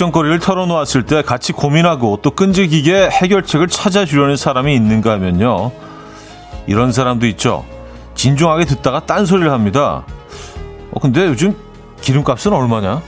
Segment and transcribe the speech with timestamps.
[0.00, 5.72] 걱정거리를 털어놓았을 때 같이 고민하고 또 끈질기게 해결책을 찾아주려는 사람이 있는가 하면요.
[6.66, 7.66] 이런 사람도 있죠.
[8.14, 10.04] 진중하게 듣다가 딴소리를 합니다.
[10.92, 11.54] 어, 근데 요즘
[12.00, 13.02] 기름값은 얼마냐?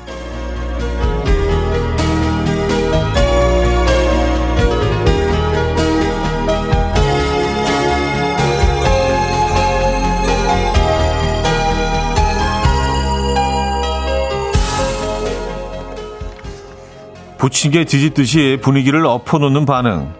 [17.42, 20.14] 부침개 뒤집듯이 분위기를 엎어놓는 반응.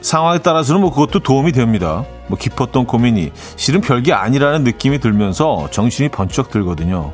[0.00, 2.04] 상황에 따라서는 뭐 그것도 도움이 됩니다.
[2.28, 7.12] 뭐 깊었던 고민이 실은 별게 아니라는 느낌이 들면서 정신이 번쩍 들거든요.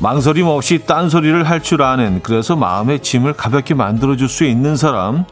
[0.00, 5.24] 망설임 없이 딴소리를 할 줄 아는 그래서 마음의 짐을 가볍게 만들어줄 수 있는 사람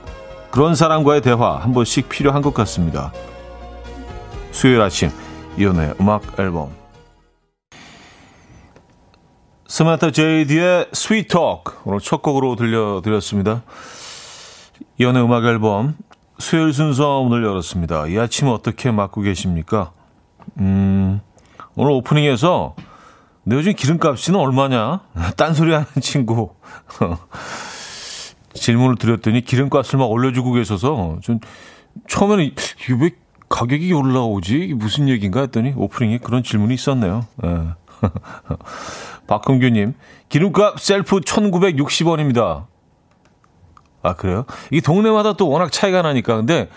[0.51, 3.13] 그런 사람과의 대화 한 번씩 필요한 것 같습니다.
[4.51, 5.11] 수요일 아침
[5.59, 6.71] 이연의 음악 앨범
[9.69, 13.63] 스마타 제이디의 Sweet Talk 오늘 첫 곡으로 들려드렸습니다.
[14.99, 15.97] 이현우의 음악 앨범
[16.39, 18.07] 수요일 순서 문을 열었습니다.
[18.07, 19.91] 이 아침 어떻게 맞고 계십니까?
[20.59, 21.21] 음,
[21.75, 22.77] 오늘 오프닝에서
[23.43, 25.01] 내 요즘 기름값은 얼마냐?
[25.37, 26.51] 딴소리 하는 친구.
[28.55, 31.41] 질문을 드렸더니 기름값을 막 올려주고 계셔서 좀
[32.09, 33.11] 처음에는 이게 왜
[33.49, 34.75] 가격이 올라오지?
[34.77, 37.27] 무슨 얘기인가 했더니 오프닝에 그런 질문이 있었네요.
[37.45, 37.86] 예.
[39.27, 39.95] 박흥규님,
[40.29, 42.67] 기름값 셀프 1960원입니다.
[44.03, 44.45] 아, 그래요?
[44.71, 46.37] 이 동네마다 또 워낙 차이가 나니까.
[46.37, 46.69] 근데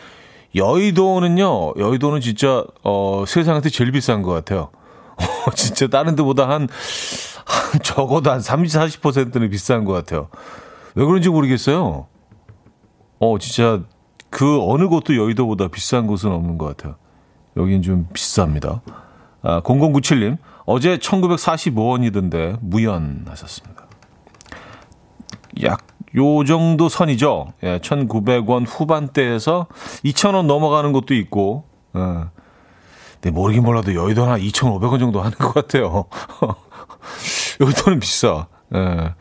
[0.55, 4.69] 여의도는요, 여의도는 진짜, 어, 세상한테 제일 비싼 것 같아요.
[5.55, 6.67] 진짜 다른 데보다 한,
[7.45, 10.29] 한 적어도 한 30, 40%는 비싼 것 같아요.
[10.95, 12.07] 왜 그런지 모르겠어요.
[13.19, 13.81] 어, 진짜
[14.29, 16.95] 그 어느 곳도 여의도보다 비싼 곳은 없는 것 같아요.
[17.57, 18.81] 여긴 좀 비쌉니다.
[19.41, 20.37] 아, 0097님,
[20.69, 23.87] 어제 1945원이던데 무연하셨습니다.
[25.63, 27.53] 약 요 정도 선이죠.
[27.63, 29.67] 예, 1,900원 후반대에서
[30.03, 31.65] 2,000원 넘어가는 것도 있고,
[31.95, 31.99] 예.
[33.21, 36.05] 근데 모르긴 몰라도 여의도는 한 2,500원 정도 하는 것 같아요.
[37.61, 38.47] 여의도는 비싸.
[38.73, 39.13] 예.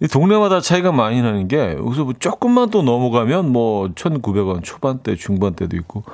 [0.00, 5.76] 이 동네마다 차이가 많이 나는 게 여기서 뭐 조금만 또 넘어가면 뭐 1,900원 초반대, 중반대도
[5.78, 6.04] 있고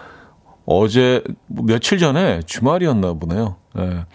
[0.65, 3.57] 어제 뭐 며칠 전에 주말이었나 보네요.
[3.79, 4.07] 예.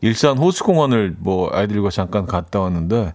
[0.00, 3.14] 일산 호수공원을 뭐 아이들과 잠깐 갔다 왔는데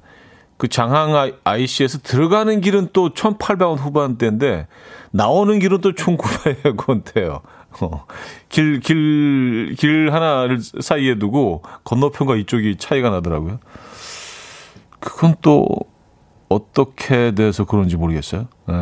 [0.57, 4.67] 그 장항 IC에서 들어가는 길은 또 1,800원 후반대인데
[5.11, 7.41] 나오는 길은 또 1,900원대예요.
[7.81, 8.05] 어,
[8.49, 13.59] 길, 길, 길 하나를 사이에 두고 건너편과 이쪽이 차이가 나더라고요.
[15.00, 15.67] 그건 또
[16.50, 18.47] 어떻게 돼서 그런지 모르겠어요.
[18.69, 18.73] 예.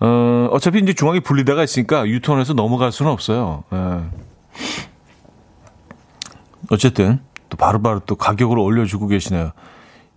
[0.00, 3.64] 어, 어차피 이제 중앙이 분리대가 있으니까 유턴해서 넘어갈 수는 없어요.
[3.72, 4.27] 예.
[6.70, 9.52] 어쨌든 또 바로 바로 또 가격을 올려주고 계시네요.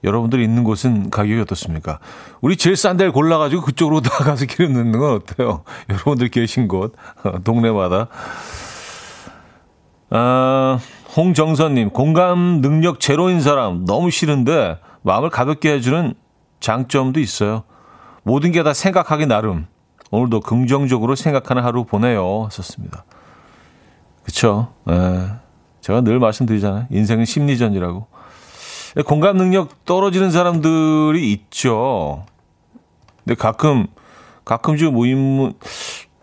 [0.04, 2.00] 여러분들이 있는 곳은 가격이 어떻습니까?
[2.42, 5.64] 우리 제일 싼 데를 골라가지고 그쪽으로 나가서 기름 넣는 건 어때요?
[5.90, 6.96] 여러분들 계신 곳,
[7.44, 8.08] 동네마다.
[10.10, 10.80] 아,
[11.16, 16.14] 홍정선님, 공감 능력 제로인 사람 너무 싫은데 마음을 가볍게 해주는
[16.60, 17.64] 장점도 있어요.
[18.24, 19.68] 모든 게 다 생각하기 나름.
[20.12, 22.50] 오늘도 긍정적으로 생각하는 하루 보내요.
[22.52, 23.06] 썼습니다.
[24.24, 24.74] 그쵸?
[24.90, 25.41] 예.
[25.82, 26.88] 제가 늘 말씀드리잖아요.
[26.90, 28.08] 인생은 심리전이라고.
[29.06, 32.26] 공감 능력 떨어지는 사람들이 있죠.
[33.24, 33.88] 근데 가끔,
[34.46, 35.54] 가끔 좀 모임,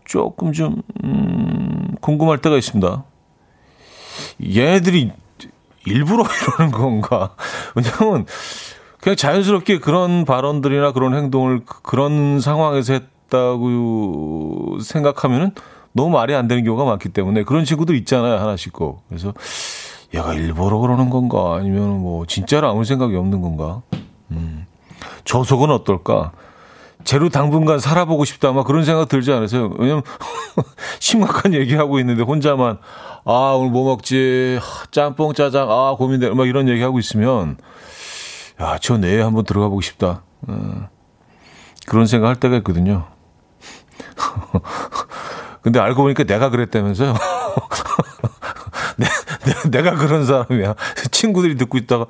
[0.04, 3.04] 조금 좀, 음, 궁금할 때가 있습니다.
[4.54, 5.12] 얘네들이
[5.86, 6.24] 일부러
[6.58, 7.34] 이러는 건가?
[7.74, 8.26] 왜냐면,
[9.00, 15.52] 그냥 자연스럽게 그런 발언들이나 그런 행동을 그런 상황에서 했다고 생각하면은
[15.92, 18.36] 너무 말이 안 되는 경우가 많기 때문에 그런 친구들 있잖아요.
[18.36, 19.02] 하나씩 꼭.
[19.08, 19.32] 그래서
[20.14, 23.82] 얘가 일부러 그러는 건가 아니면 뭐 진짜로 아무 생각이 없는 건가?
[24.30, 24.66] 음.
[25.24, 26.32] 저 속은 어떨까?
[27.04, 29.72] 제로 당분간 살아보고 싶다 아마 그런 생각 들지 않으세요?
[29.78, 30.02] 왜냐면
[31.00, 32.78] 심각한 얘기하고 있는데 혼자만
[33.24, 34.58] 아 오늘 뭐 먹지
[34.90, 37.56] 짬뽕 짜장 아 고민돼 막 이런 얘기하고 있으면
[38.60, 40.88] 야저 내에 한번 들어가 보고 싶다 어,
[41.86, 43.06] 그런 생각 할 때가 있거든요.
[45.62, 47.14] 근데 알고 보니까 내가 그랬다면서요.
[49.70, 50.74] 내, 가 그런 사람이야.
[51.10, 52.06] 친구들이 듣고 있다가,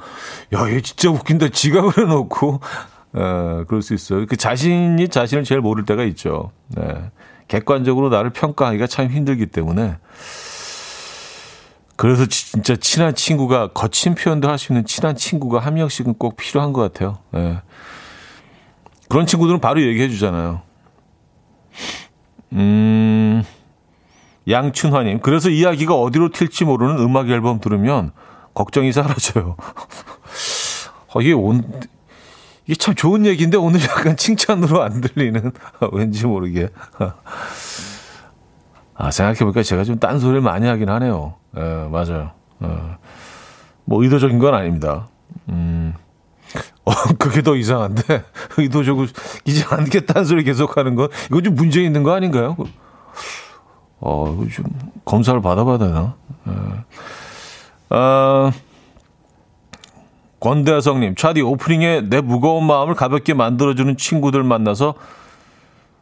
[0.54, 1.48] 야, 얘 진짜 웃긴다.
[1.48, 2.60] 지가 그래 놓고,
[3.14, 4.26] 어, 그럴 수 있어요.
[4.26, 6.52] 그 자신이 자신을 제일 모를 때가 있죠.
[6.68, 7.10] 네.
[7.48, 9.96] 객관적으로 나를 평가하기가 참 힘들기 때문에.
[11.96, 16.72] 그래서 진짜 친한 친구가, 거친 표현도 할 수 있는 친한 친구가 한 명씩은 꼭 필요한
[16.72, 17.18] 것 같아요.
[17.32, 17.60] 네.
[19.08, 20.62] 그런 친구들은 바로 얘기해 주잖아요.
[22.52, 23.42] 음,
[24.48, 25.20] 양춘화님.
[25.20, 28.12] 그래서 이야기가 어디로 튈지 모르는 음악 앨범 들으면
[28.54, 29.56] 걱정이 사라져요.
[31.14, 31.62] 어, 이게 온,
[32.66, 35.52] 이게 참 좋은 얘기인데 오늘 약간 칭찬으로 안 들리는
[35.92, 36.68] 왠지 모르게.
[38.94, 41.34] 아, 생각해보니까 제가 좀 딴소리를 많이 하긴 하네요.
[41.56, 41.60] 예,
[41.90, 42.32] 맞아요.
[42.60, 42.96] 어,
[43.84, 45.08] 뭐 의도적인 건 아닙니다.
[45.48, 45.94] 음,
[46.88, 48.24] 어, 그게 더 이상한데
[48.56, 49.06] 의도적으로
[49.44, 52.56] 이제 않게 딴소리 계속하는 건 이거 좀 문제 있는 거 아닌가요?
[54.00, 54.64] 어, 좀
[55.04, 56.14] 검사를 받아봐야 되나?
[56.48, 56.52] 예.
[57.90, 58.52] 아,
[60.40, 64.94] 권대성님, 차디 오프닝에 내 무거운 마음을 가볍게 만들어주는 친구들 만나서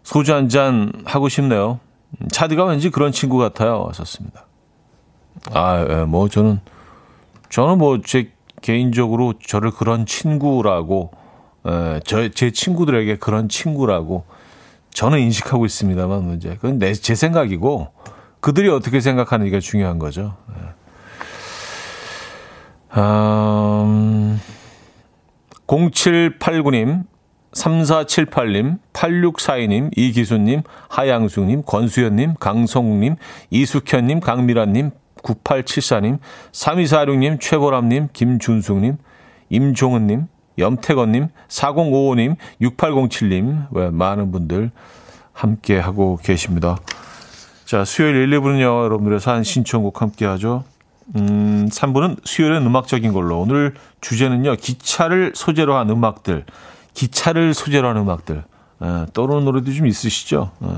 [0.02, 1.80] 소주 한 잔 하고 싶네요.
[2.30, 3.82] 차디가 왠지 그런 친구 같아요.
[3.86, 4.44] 왔었습니다.
[5.52, 6.60] 아, 예, 뭐 저는
[7.50, 8.30] 저는 뭐 제
[8.66, 11.12] 개인적으로 저를 그런 친구라고
[11.68, 14.24] 예, 저제 친구들에게 그런 친구라고
[14.90, 17.92] 저는 인식하고 있습니다만 문제 그건 내 제 생각이고
[18.40, 20.34] 그들이 어떻게 생각하는지가 중요한 거죠.
[20.58, 20.62] 예.
[23.00, 24.40] 음,
[25.68, 27.04] 0789님
[27.52, 33.14] 3478님, 8642님, 이기수님, 하양숙님, 권수연님, 강성욱님,
[33.50, 34.90] 이숙현님, 강미란님,
[35.22, 36.18] 9874님,
[36.52, 38.98] 3246님, 최보람님, 김준숙님,
[39.48, 40.26] 임종은님,
[40.58, 44.70] 염태건님, 4055님, 6807님, 왜 많은 분들
[45.32, 46.78] 함께 하고 계십니다.
[47.64, 50.64] 자, 수요일 1, 2부는요, 여러분들의 사연 신청곡 함께 하죠.
[51.14, 53.40] 음, 3부는 수요일은 음악적인 걸로.
[53.40, 56.44] 오늘 주제는요, 기차를 소재로 한 음악들.
[56.94, 58.44] 기차를 소재로 한 음악들.
[58.82, 60.50] 예, 떠오르는 노래도 좀 있으시죠?
[60.64, 60.68] 예.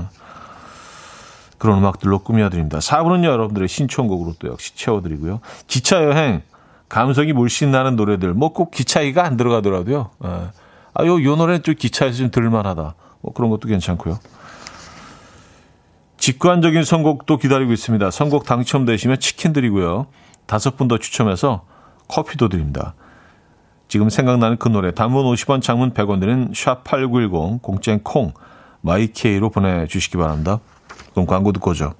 [1.59, 2.79] 그런 음악들로 꾸며드립니다.
[2.79, 5.41] 4부는요, 여러분들의 신청곡으로 또 역시 채워드리고요.
[5.67, 6.41] 기차 여행,
[6.89, 10.09] 감성이 물씬 나는 노래들, 뭐 꼭 기차 얘기가 안 들어가더라도요.
[10.25, 10.29] 예.
[10.95, 12.95] 아, 요, 요 노래는 좀 기차에서 좀 들을만하다.
[13.21, 14.17] 뭐 그런 것도 괜찮고요.
[16.17, 18.11] 직관적인 선곡도 기다리고 있습니다.
[18.11, 20.07] 선곡 당첨되시면 치킨 드리고요.
[20.45, 21.65] 다섯 분 더 추첨해서
[22.07, 22.95] 커피도 드립니다.
[23.87, 28.33] 지금 생각나는 그 노래 단문 50원 장문 100원 드는 샵8910 공짜인 콩
[28.81, 30.59] 마이케이로 보내주시기 바랍니다.
[31.13, 31.93] 그럼 광고 듣고 오죠.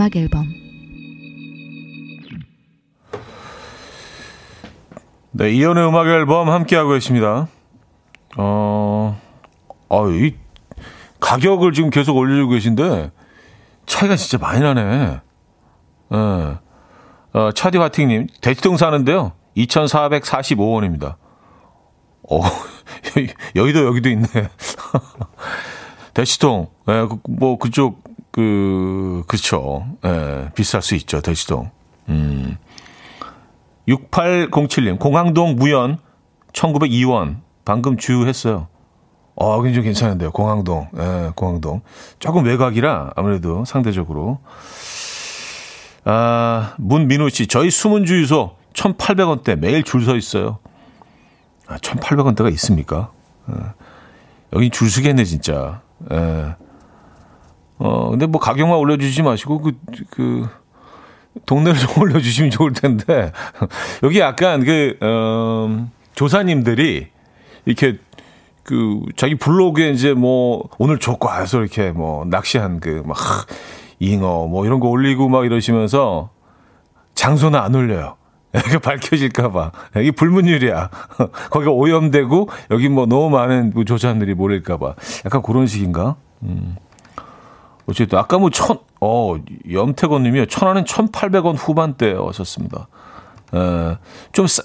[0.00, 0.49] 음악 앨범
[5.40, 7.48] 네, 이연의 음악 앨범 함께하고 계십니다.
[8.36, 9.18] 어,
[9.88, 10.34] 아, 이
[11.18, 13.10] 가격을 지금 계속 올려주고 계신데
[13.86, 15.20] 차이가 진짜 많이 나네.
[16.12, 16.16] 예.
[17.32, 19.32] 어, 차디 화팅님, 대치동 사는데요.
[19.56, 21.14] 2,445원입니다.
[22.28, 22.40] 어,
[23.56, 24.26] 여기도 여기도 있네.
[26.12, 29.86] 대치동, 예, 그, 뭐, 그쪽, 그, 그쵸.
[30.04, 31.70] 예, 비쌀 수 있죠, 대치동.
[32.10, 32.58] 음.
[33.90, 35.98] 6807님, 공항동 무연
[36.52, 37.40] 1902원.
[37.64, 38.68] 방금 주유했어요.
[39.36, 40.32] 어, 굉장히 괜찮은데요.
[40.32, 40.88] 공항동.
[40.98, 41.82] 예, 공항동.
[42.18, 44.38] 조금 외곽이라 아무래도 상대적으로.
[46.04, 50.58] 아, 문민우 씨, 저희 숨은 주유소 1,800원대 매일 줄 서 있어요.
[51.66, 53.10] 아, 1,800원대가 있습니까?
[53.50, 53.54] 예.
[54.54, 55.82] 여기 줄 서겠네, 진짜.
[56.10, 56.56] 예.
[57.78, 59.72] 어, 근데 뭐 가격만 올려주지 마시고, 그,
[60.10, 60.48] 그,
[61.46, 63.32] 동네를 좀 올려주시면 좋을 텐데,
[64.02, 67.08] 여기 약간 그, 어, 조사님들이
[67.66, 67.98] 이렇게
[68.62, 73.16] 그 자기 블로그에 이제 뭐 오늘 좋고 해서 이렇게 뭐 낚시한 그 막
[74.00, 76.30] 잉어 뭐 이런 거 올리고 막 이러시면서
[77.14, 78.16] 장소는 안 올려요.
[78.66, 79.72] 이게 밝혀질까봐.
[79.98, 80.90] 이게 불문율이야.
[81.50, 84.94] 거기가 오염되고 여기 뭐 너무 많은 조사들이 몰릴까봐.
[85.26, 86.16] 약간 그런 식인가?
[86.42, 86.76] 음.
[87.86, 89.36] 어쨌든 아까 뭐 천, 어,
[89.70, 90.46] 염태건 님이요.
[90.46, 92.88] 천안은 1,800원 후반대에 왔었습니다.
[93.54, 93.96] 에,
[94.32, 94.62] 좀 싸,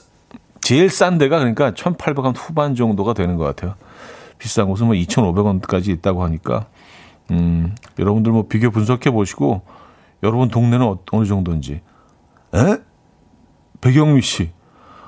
[0.61, 3.75] 제일 싼 데가 그러니까 1,800원 후반 정도가 되는 것 같아요.
[4.37, 6.67] 비싼 곳은 뭐 2,500원까지 있다고 하니까,
[7.31, 9.61] 음, 여러분들 뭐 비교 분석해 보시고,
[10.23, 11.81] 여러분 동네는 어, 어느 정도인지.
[12.53, 12.77] 에?
[13.81, 14.51] 배경미 씨.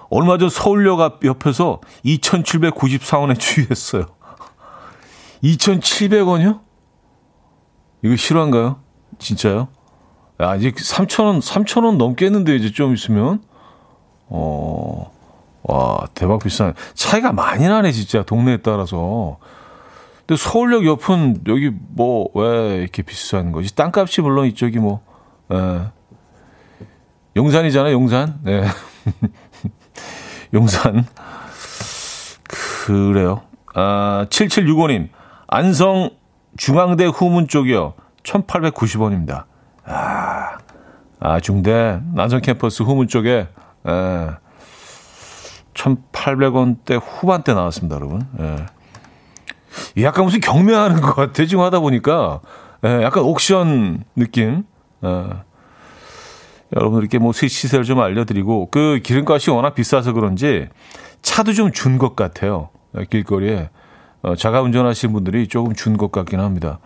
[0.10, 4.06] 얼마 전 서울역 앞 옆에서 2,794원에 주유했어요.
[5.44, 6.67] 2,700원이요?
[8.04, 8.80] 이거 실화인가요?
[9.20, 9.68] 진짜요?
[10.38, 13.42] 아직 3,000원, 3,000원 넘겠는데, 이제 좀 있으면?
[14.28, 15.12] 어,
[15.64, 16.74] 와, 대박 비싼.
[16.94, 19.38] 차이가 많이 나네, 진짜, 동네에 따라서.
[20.26, 23.74] 근데 서울역 옆은 여기 뭐, 왜 이렇게 비싼 거지?
[23.74, 25.02] 땅값이 물론 이쪽이 뭐,
[25.52, 25.88] 예.
[27.36, 28.40] 용산이잖아, 용산.
[28.44, 28.64] 네.
[30.54, 31.06] 용산.
[32.86, 33.42] 그래요.
[33.74, 35.10] 아, 7765님,
[35.48, 36.12] 안성
[36.58, 37.94] 중앙대 후문 쪽이요.
[38.24, 39.46] 1890원입니다.
[39.86, 40.58] 아,
[41.20, 43.48] 아, 중대, 안성 캠퍼스 후문 쪽에,
[43.88, 44.28] 에,
[45.74, 48.22] 1800원대 후반대 나왔습니다, 여러분.
[48.40, 50.04] 예.
[50.04, 52.42] 약간 무슨 경매하는 것 같아, 지금 하다 보니까.
[52.86, 54.64] 예, 약간 옥션 느낌.
[55.04, 55.24] 예.
[56.76, 60.68] 여러분들께 뭐 시세를 좀 알려드리고, 그 기름값이 워낙 비싸서 그런지
[61.22, 62.70] 차도 좀 준 것 같아요.
[62.98, 63.70] 예, 길거리에.
[64.28, 66.80] 어, 자가 운전하시는 분들이 조금 준 것 같긴 합니다.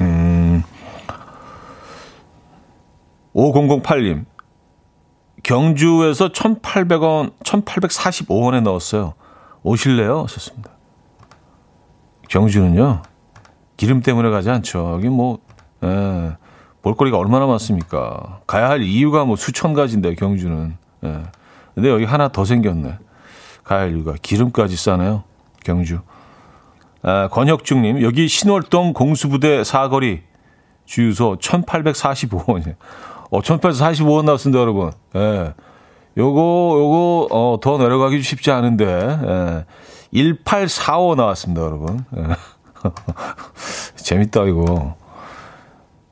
[0.00, 0.64] 음,
[3.34, 4.24] 5008님.
[5.44, 9.14] 경주에서 1,800원, 1,845원에 넣었어요.
[9.62, 10.22] 오실래요?
[10.22, 10.70] 하셨습니다.
[12.28, 13.02] 경주는요,
[13.76, 14.92] 기름 때문에 가지 않죠.
[14.94, 15.38] 여기 뭐,
[15.84, 16.36] 예,
[16.82, 18.40] 볼거리가 얼마나 많습니까?
[18.46, 20.76] 가야 할 이유가 뭐 수천 가지인데, 경주는.
[21.04, 21.22] 예.
[21.74, 22.98] 근데 여기 하나 더 생겼네.
[23.64, 24.14] 가야 할 이유가.
[24.20, 25.24] 기름까지 싸네요.
[25.64, 26.00] 경주.
[27.02, 30.22] 아, 권혁중님, 여기 신월동 공수부대 사거리
[30.84, 32.74] 주유소 1845원이에요.
[33.30, 34.92] 어, 1845원 나왔습니다, 여러분.
[35.16, 35.54] 예.
[36.16, 39.64] 요거, 요거, 어, 더 내려가기 쉽지 않은데, 예.
[40.12, 42.04] 1845 나왔습니다, 여러분.
[42.16, 42.22] 예.
[43.96, 44.96] 재밌다, 이거.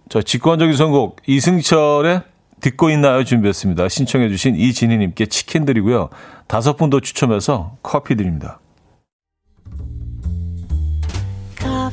[0.09, 2.23] 자, 직관적인 선곡, 이승철의
[2.61, 3.25] 듣고 있나요?
[3.25, 3.88] 준비했습니다.
[3.88, 6.09] 신청해주신 이진희님께 치킨 드리고요.
[6.47, 8.60] 다섯 분 더 추첨해서 커피 드립니다.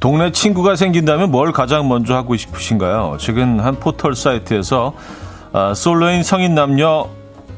[0.00, 3.16] 동네 친구가 생긴다면 뭘 가장 먼저 하고 싶으신가요?
[3.18, 4.94] 최근 한 포털 사이트에서
[5.52, 7.08] 아, 솔로인 성인 남녀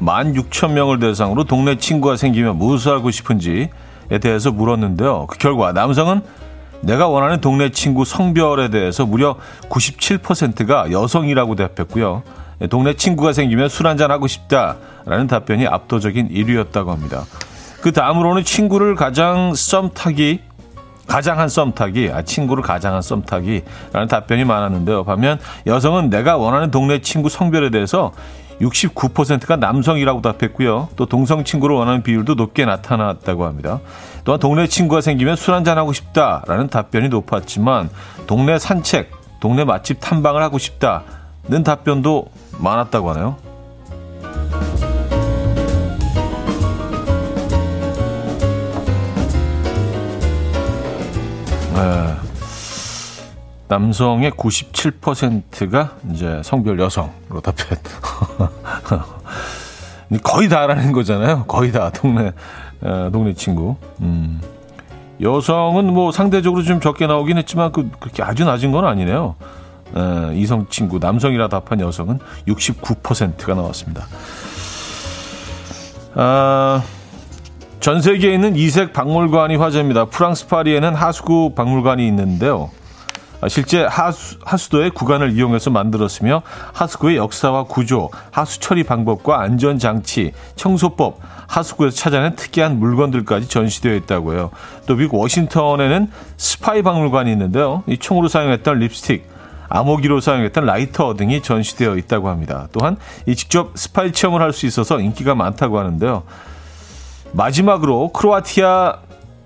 [0.01, 3.71] 16,000명을 대상으로 동네 친구가 생기면 무엇을 하고 싶은지에
[4.21, 5.27] 대해서 물었는데요.
[5.27, 6.23] 그 결과 남성은
[6.81, 9.37] 내가 원하는 동네 친구 성별에 대해서 무려
[9.69, 12.23] 97%가 여성이라고 대답했고요.
[12.71, 17.25] 동네 친구가 생기면 술 한잔 하고 싶다라는 답변이 압도적인 1위였다고 합니다.
[17.81, 20.41] 그 다음으로는 친구를 가장 썸 타기
[21.09, 25.03] 가장 한 썸 타기, 아, 친구를 가장 한 썸 타기라는 답변이 많았는데요.
[25.05, 28.13] 반면 여성은 내가 원하는 동네 친구 성별에 대해서
[28.61, 30.89] 69%가 남성이라고 답했고요.
[30.97, 33.81] 또 동성 친구를 원하는 비율도 높게 나타났다고 합니다.
[34.25, 37.89] 또한 동네 친구가 생기면 술 한잔하고 싶다라는 답변이 높았지만
[38.27, 39.11] 동네 산책,
[39.41, 42.27] 동네 맛집 탐방을 하고 싶다는 답변도
[42.59, 43.37] 많았다고 하네요.
[51.79, 52.15] 네.
[53.69, 57.79] 남성의 97%가 이제 성별 여성으로 답변.
[60.23, 61.45] 거의 다라는 거잖아요.
[61.45, 62.33] 거의 다 동네
[62.83, 63.77] 에, 동네 친구.
[64.01, 64.41] 음.
[65.21, 69.37] 여성은 뭐 상대적으로 좀 적게 나오긴 했지만 그 그렇게 아주 낮은 건 아니네요.
[69.95, 72.19] 에, 이성 친구 남성이라 답한 여성은
[72.49, 74.07] 69%가 나왔습니다.
[76.15, 76.83] 아.
[77.81, 80.07] 전 세계에 있는 이색 박물관이 화제입니다.
[80.07, 82.71] 프랑스 파리에는 하수구 박물관이 있는데요.
[83.41, 86.43] 아, 실제 하수, 하수도의 구간을 이용해서 만들었으며
[86.73, 94.51] 하수구의 역사와 구조, 하수 처리 방법과 안전 장치, 청소법, 하수구에서 찾아낸 특이한 물건들까지 전시되어 있다고요.
[94.87, 97.85] 또 미국 워싱턴에는 스파이 박물관이 있는데요.
[97.87, 99.25] 이 총으로 사용했던 립스틱,
[99.69, 102.67] 암호기로 사용했던 라이터 등이 전시되어 있다고 합니다.
[102.73, 106.25] 또한 이 직접 스파이 체험을 할 수 있어서 인기가 많다고 하는데요.
[107.33, 108.99] 마지막으로 크로아티아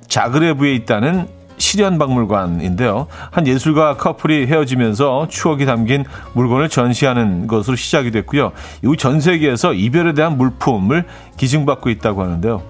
[0.09, 1.27] 자그레브에 있다는
[1.59, 3.07] 시련 박물관인데요.
[3.31, 8.53] 한 예술가 커플이 헤어지면서 추억이 담긴 물건을 전시하는 것으로 시작이 됐고요.
[8.83, 11.05] 이후 전 세계에서 이별에 대한 물품을
[11.37, 12.63] 기증받고 있다고 하는데요.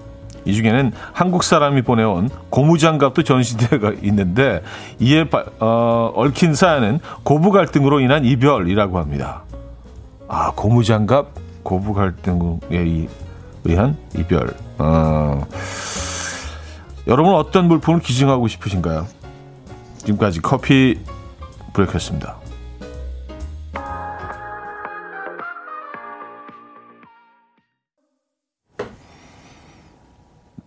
[0.45, 4.61] 이 중에는 한국 사람이 보내온 고무장갑도 전시되어 있는데
[4.99, 5.25] 이에
[5.59, 9.43] 어, 얽힌 사연은 고부 갈등으로 인한 이별이라고 합니다.
[10.27, 11.27] 아 고무장갑
[11.63, 13.07] 고부 갈등에
[13.65, 14.55] 의한 이별.
[14.77, 15.47] 어,
[17.07, 19.07] 여러분 어떤 물품을 기증하고 싶으신가요?
[19.97, 20.99] 지금까지 coffee
[21.73, 22.37] break였습니다.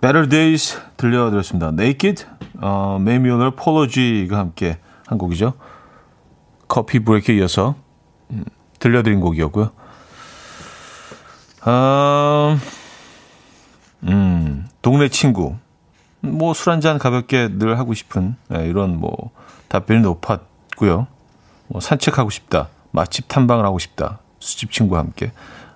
[0.01, 1.69] Better Days 들려드렸습니다.
[1.69, 2.27] Naked,
[2.61, 5.55] 어, Mae Muller, Polo G가 함께 한 곡이죠.
[6.69, 7.75] 커피 브레이크에 이어서
[8.31, 8.45] 음,
[8.79, 9.71] 들려드린 곡이었고요.
[11.67, 12.61] 음,
[14.07, 14.69] 음.
[14.83, 15.55] 동네 친구.
[16.21, 19.31] 뭐 술 한잔 가볍게 늘 하고 싶은 네, 이런 뭐
[19.69, 21.07] 답변이 높았고요.
[21.69, 22.69] 뭐 산책하고 싶다.
[22.93, 24.19] 맛집 탐방을 하고 싶다.
[24.41, 25.33] 술집 친구와 함께.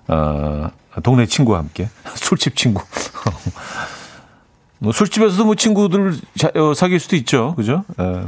[0.07, 0.69] 어,
[1.03, 1.89] 동네 친구와 함께.
[2.15, 2.83] 술집 친구.
[4.79, 7.53] 뭐 술집에서도 뭐 친구들 자, 어, 사귈 수도 있죠.
[7.55, 7.83] 그죠?
[7.99, 8.23] 에.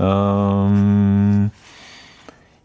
[0.00, 1.50] 음,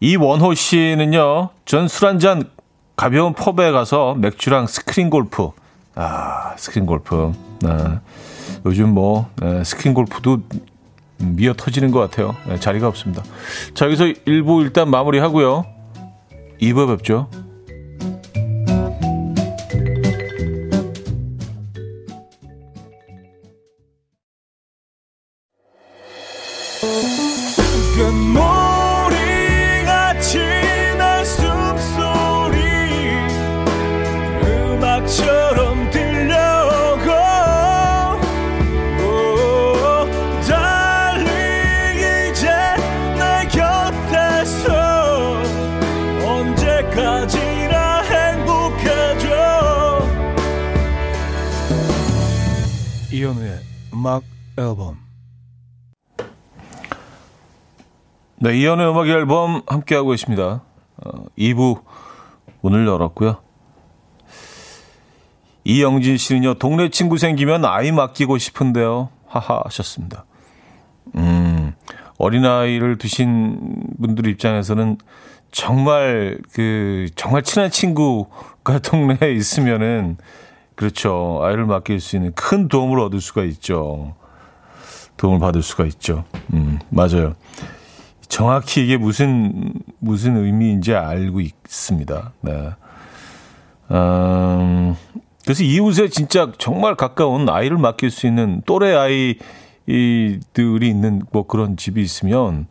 [0.00, 2.48] 이원호 씨는요, 전 술 한잔
[2.96, 5.50] 가벼운 pub에 가서 맥주랑 스크린 골프.
[5.96, 7.32] 아, 스크린 골프.
[7.64, 8.00] 아,
[8.64, 10.42] 요즘 뭐, 에, 스크린 골프도
[11.18, 12.36] 미어 터지는 것 같아요.
[12.48, 13.22] 에, 자리가 없습니다.
[13.74, 15.64] 자, 여기서 1부 일단 마무리 하고요.
[16.60, 17.28] 2부 뵙죠.
[58.38, 60.62] 네, 이연의 음악 앨범 함께하고 계십니다.
[60.98, 61.82] 어, 2부
[62.60, 63.38] 문을 열었고요.
[65.64, 69.08] 이영진 씨는요, 동네 친구 생기면 아이 맡기고 싶은데요.
[69.26, 70.24] 하하 하셨습니다.
[71.16, 71.74] 음,
[72.18, 74.98] 어린아이를 두신 분들 입장에서는
[75.50, 80.18] 정말 그, 정말 친한 친구가 동네에 있으면은,
[80.74, 81.40] 그렇죠.
[81.42, 84.14] 아이를 맡길 수 있는 큰 도움을 얻을 수가 있죠.
[85.16, 86.24] 도움을 받을 수가 있죠.
[86.52, 87.34] 음, 맞아요.
[88.28, 92.32] 정확히 이게 무슨 무슨 의미인지 알고 있습니다.
[92.42, 92.70] 네.
[93.92, 94.96] 음,
[95.44, 102.02] 그래서 이웃에 진짜 정말 가까운 아이를 맡길 수 있는 또래 아이들이 있는 뭐 그런 집이
[102.02, 102.66] 있으면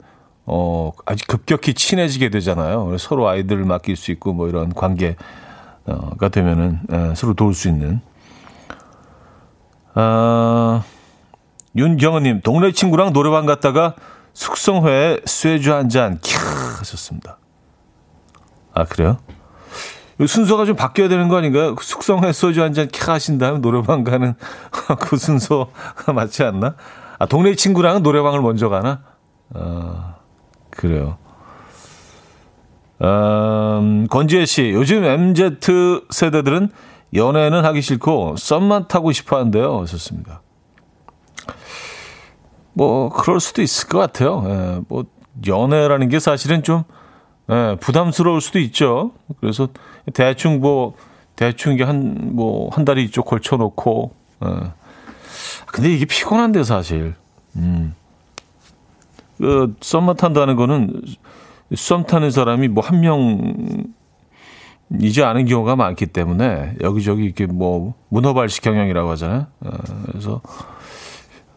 [0.45, 2.97] 어 아주 급격히 친해지게 되잖아요.
[2.97, 5.15] 서로 아이들을 맡길 수 있고 뭐 이런 관계가
[6.31, 8.01] 되면은 에, 서로 도울 수 있는.
[9.93, 10.84] 아,
[11.75, 13.95] 윤경은님 동네 친구랑 노래방 갔다가
[14.33, 17.38] 숙성회에 쇠주 한 잔, 캬, 하셨습니다.
[18.73, 19.17] 아, 그래요?
[20.25, 21.75] 순서가 좀 바뀌어야 되는 거 아닌가요?
[21.79, 24.33] 숙성회 소주 한 잔 캬 하신 다음 노래방 가는
[24.99, 26.75] 그 순서가 맞지 않나?
[27.19, 29.03] 아, 동네 친구랑은 노래방을 먼저 가나?
[29.53, 30.15] 아,
[30.71, 31.17] 그래요.
[33.01, 35.57] 음, 권지혜 씨, 요즘 MZ
[36.09, 36.69] 세대들은
[37.13, 39.81] 연애는 하기 싫고 썸만 타고 싶어 한대요.
[39.81, 40.41] 하셨습니다.
[42.73, 44.43] 뭐 그럴 수도 있을 것 같아요.
[44.47, 45.05] 예, 뭐
[45.47, 46.84] 연애라는 게 사실은 좀
[47.49, 49.12] 예, 부담스러울 수도 있죠.
[49.39, 49.69] 그래서
[50.13, 50.95] 대충 뭐
[51.36, 54.13] 대충 이게 한 뭐 한 달이 이쪽 걸쳐 놓고
[54.45, 54.49] 예.
[55.67, 57.15] 근데 이게 피곤한데 사실.
[57.58, 57.95] 음.
[59.38, 61.01] 그 썸만 탄다는 거는
[61.75, 63.91] 썸 타는 사람이 뭐 한 명이지
[65.23, 69.47] 않은 경우가 많기 때문에 여기저기 이렇게 뭐 문어발식 경영이라고 하잖아요.
[69.62, 69.69] 어,
[70.05, 70.41] 그래서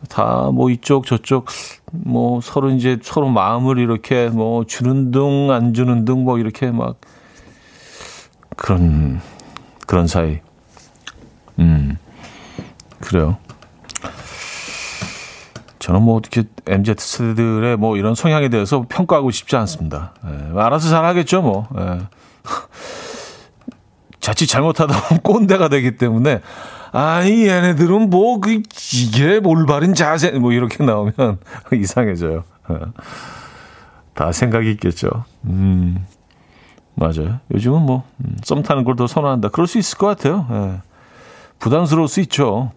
[0.08, 1.46] 다 뭐 이쪽 저쪽
[1.92, 6.96] 뭐 서로 이제 서로 마음을 이렇게 뭐 주는 둥안 주는 둥뭐 이렇게 막
[8.56, 9.20] 그런
[9.86, 10.40] 그런 사이.
[11.58, 11.98] 음.
[13.00, 13.36] 그래요.
[15.78, 20.12] 저는 뭐 어떻게 MZ 세대들의 뭐 이런 성향에 대해서 평가하고 싶지 않습니다.
[20.26, 21.66] 예, 알아서 잘 하겠죠, 뭐.
[21.78, 22.00] 예.
[24.20, 26.40] 자칫 잘못하다 보면 꼰대가 되기 때문에
[26.92, 28.62] 아이 얘네들은 뭐 그
[28.94, 31.38] 이게 올바른 자세 뭐 이렇게 나오면
[31.72, 32.44] 이상해져요.
[32.68, 32.78] 어.
[34.14, 35.08] 다 생각이 있겠죠.
[35.44, 36.04] 음.
[36.94, 37.38] 맞아요.
[37.54, 39.50] 요즘은 뭐, 음, 썸 타는 걸 더 선호한다.
[39.50, 40.46] 그럴 수 있을 것 같아요.
[40.50, 40.80] 예.
[41.60, 42.72] 부담스러울 수 있죠.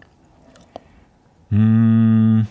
[1.52, 2.46] 음.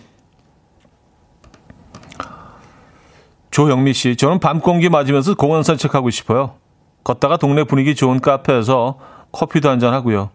[3.50, 6.54] 조영미 씨, 저는 밤 공기 맞으면서 공원 산책하고 싶어요.
[7.04, 8.98] 걷다가 동네 분위기 좋은 카페에서
[9.32, 10.30] 커피도 한잔 하고요.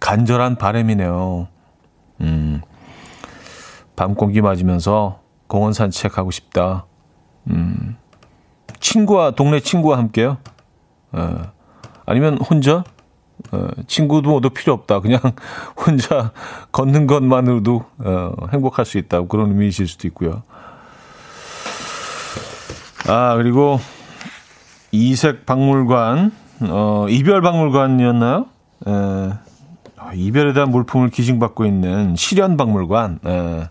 [0.00, 1.48] 간절한 바람이네요.
[2.20, 2.60] 음,
[3.94, 6.86] 밤 공기 맞으면서 공원 산책하고 싶다.
[7.48, 7.96] 음,
[8.80, 10.38] 친구와, 동네 친구와 함께요.
[11.12, 11.42] 어,
[12.04, 12.84] 아니면 혼자?
[13.52, 15.00] 어, 친구도 모두 필요 없다.
[15.00, 15.20] 그냥
[15.76, 16.32] 혼자
[16.72, 19.22] 걷는 것만으로도 어, 행복할 수 있다.
[19.26, 20.42] 그런 의미이실 수도 있고요.
[23.08, 23.78] 아, 그리고
[24.90, 26.32] 이색 박물관,
[26.68, 28.46] 어, 이별 박물관이었나요?
[28.86, 29.38] 에, 아,
[30.14, 33.68] 이별에 대한 물품을 기증받고 있는 실현박물관, 예.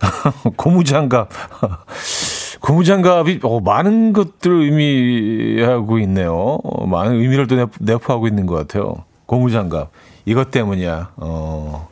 [0.56, 1.28] 고무장갑.
[2.60, 6.34] 고무장갑이 어, 많은 것들을 의미하고 있네요.
[6.62, 9.04] 어, 많은 의미를 또 내포 하고 있는 것 같아요.
[9.26, 9.90] 고무장갑.
[10.26, 11.10] 이것 때문이야.
[11.16, 11.88] 어,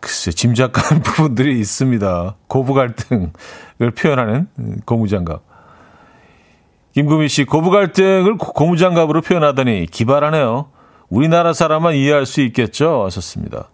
[0.00, 2.36] 글쎄, 짐작가는 부분들이 있습니다.
[2.48, 4.48] 고부 갈등을 표현하는
[4.84, 5.42] 고무장갑.
[6.94, 10.66] 김구미 씨, 고부 갈등을 고무장갑으로 표현하더니 기발하네요.
[11.08, 13.04] 우리나라 사람만 이해할 수 있겠죠?
[13.04, 13.70] 하셨습니다.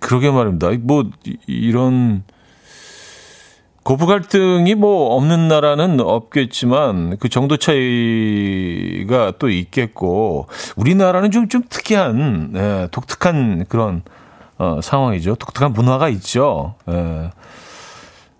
[0.00, 0.70] 그러게 말입니다.
[0.80, 1.04] 뭐,
[1.46, 2.24] 이런,
[3.82, 12.52] 고부 갈등이 뭐 없는 나라는 없겠지만 그 정도 차이가 또 있겠고 우리나라는 좀, 좀 특이한,
[12.56, 14.02] 예, 독특한 그런
[14.58, 15.36] 어, 상황이죠.
[15.36, 16.74] 독특한 문화가 있죠.
[16.88, 17.30] 예.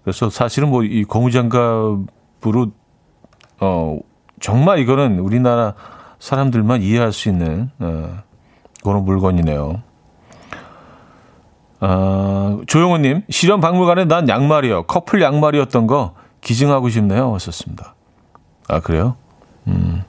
[0.02, 2.72] 그래서 사실은 뭐 이 고무장갑으로
[3.60, 3.98] 어,
[4.40, 5.74] 정말 이거는 우리나라
[6.18, 8.18] 사람들만 이해할 수 있는 어,
[8.82, 9.82] 그런 물건이네요.
[11.80, 14.84] 아, 조용호님, 실험 박물관에 난 양말이요.
[14.84, 17.34] 커플 양말이었던 거 기증하고 싶네요.
[17.34, 17.94] 하셨습니다.
[18.68, 19.16] 아, 그래요?
[19.66, 20.02] 음.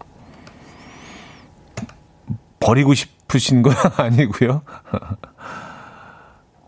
[2.59, 4.61] 버리고 싶으신 건 아니고요.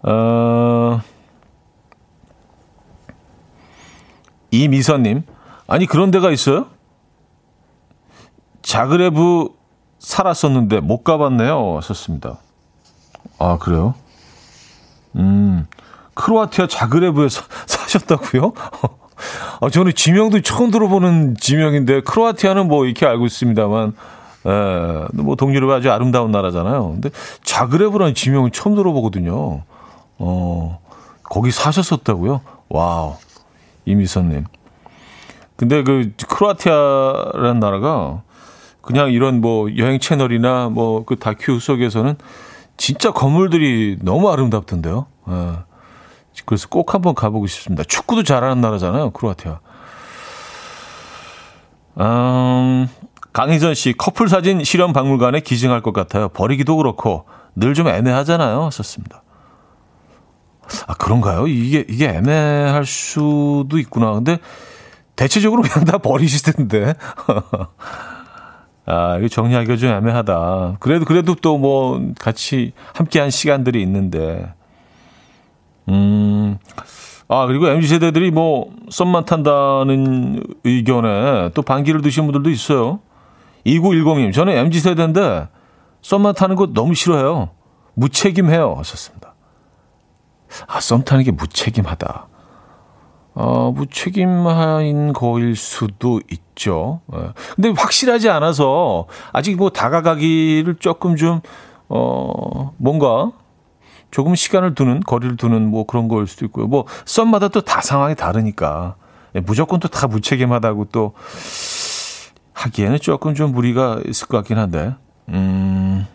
[0.03, 1.01] 어,
[4.51, 5.23] 이미선님,
[5.67, 6.67] 아니, 그런 데가 있어요?
[8.73, 9.49] 자그레브
[9.97, 11.77] 살았었는데 못 가봤네요.
[11.77, 12.37] 하셨습니다.
[13.39, 13.95] 아, 그래요?
[15.15, 15.65] 음,
[16.13, 18.53] 크로아티아 자그레브에서 사셨다고요?
[19.61, 23.95] 아, 저는 지명도 처음 들어보는 지명인데 크로아티아는 뭐 이렇게 알고 있습니다만
[24.45, 26.91] 에, 뭐 동유럽 아주 아름다운 나라잖아요.
[26.91, 27.09] 근데
[27.43, 29.63] 자그레브라는 지명은 처음 들어보거든요.
[30.19, 30.79] 어,
[31.23, 32.41] 거기 사셨었다고요?
[32.69, 33.15] Wow.
[33.85, 34.45] 이미선님.
[35.55, 38.21] 근데 그 크로아티아라는 나라가
[38.89, 42.15] 그냥 이런 뭐 여행 채널이나 뭐 그 다큐 속에서는
[42.75, 45.05] 진짜 건물들이 너무 아름답던데요.
[45.29, 45.51] 예.
[46.45, 47.83] 그래서 꼭 한번 가보고 싶습니다.
[47.83, 49.59] 축구도 잘하는 나라잖아요, 크로아티아.
[51.99, 52.87] 음,
[53.33, 56.29] 강희선 씨, 커플 사진 실험 박물관에 기증할 것 같아요.
[56.29, 57.25] 버리기도 그렇고
[57.55, 58.69] 늘 좀 애매하잖아요.
[58.71, 59.21] 썼습니다.
[60.87, 61.47] 아, 그런가요?
[61.47, 64.13] 이게, 이게 애매할 수도 있구나.
[64.13, 64.37] 근데
[65.15, 66.93] 대체적으로 그냥 다 버리시던데.
[68.89, 70.77] 아, 이거 정리하기가 좀 애매하다.
[70.79, 74.51] 그래도, 그래도 또 뭐, 같이 함께 한 시간들이 있는데.
[75.89, 76.57] 음,
[77.27, 82.99] 아, 그리고 MZ세대들이 뭐, 썸만 탄다는 의견에 또 반기를 드신 분들도 있어요.
[83.67, 85.47] 2910님, 저는 MZ세대인데,
[86.01, 87.51] 썸만 타는 거 너무 싫어해요.
[87.93, 88.73] 무책임해요.
[88.75, 89.35] 하셨습니다.
[90.65, 92.28] 아, 썸 타는 게 무책임하다.
[93.41, 96.99] 어, 무책임한 거일 수도 있죠.
[97.15, 97.29] 예.
[97.55, 101.39] 근데 확실하지 않아서 아직 뭐 다가가기를 조금 좀,
[101.87, 103.31] 어, 뭔가
[104.11, 106.67] 조금 시간을 두는, 거리를 두는 뭐 그런 거일 수도 있고요.
[106.67, 108.95] 뭐 썸마다 또 다 상황이 다르니까
[109.35, 111.13] 예, 무조건 또 다 무책임하다고 또
[112.53, 114.95] 하기에는 조금 좀 무리가 있을 것 같긴 한데,
[115.29, 116.05] 음.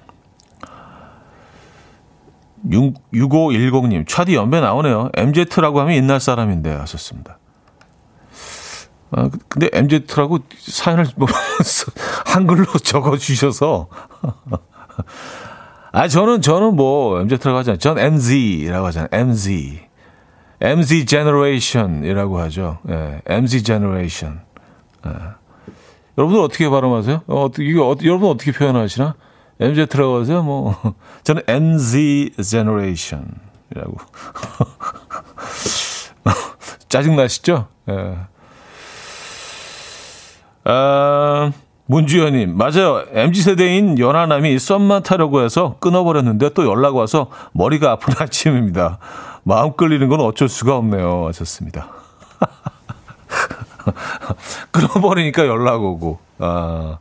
[2.66, 5.10] 6510님, 차디 연배 나오네요.
[5.14, 7.38] MZ라고 하면 옛날 사람인데 하셨습니다.
[9.10, 11.28] 아, 근데 MZ라고 사연을 뭐
[12.26, 13.88] 한글로 적어 주셔서
[15.92, 17.78] 아 저는 저는 뭐 MZ라고 하잖아요.
[17.78, 19.08] 전 MZ라고 하잖아요.
[19.12, 19.80] MZ.
[20.60, 22.78] MZ generation이라고 하죠.
[22.88, 24.40] 예, MZ generation.
[25.06, 25.10] 예.
[26.16, 27.22] 여러분들 어떻게 발음하세요?
[27.26, 29.14] 어, 이거 어, 여러분 어떻게 표현하시나?
[29.60, 30.42] MZ라고 하세요?
[30.42, 30.74] 뭐,
[31.24, 33.96] 저는 MZ generation이라고.
[36.88, 37.66] 짜증 나시죠?
[37.88, 38.16] 예.
[40.64, 41.52] 아,
[41.86, 43.04] 문주현님, 맞아요.
[43.12, 48.98] MZ세대인 연하남이 썸만 타려고 해서 끊어버렸는데 또 연락 와서 머리가 아픈 아침입니다.
[49.42, 51.26] 마음 끌리는 건 어쩔 수가 없네요.
[51.26, 51.88] 하셨습니다.
[54.70, 56.18] 끊어버리니까 연락 오고.
[56.38, 56.98] 아,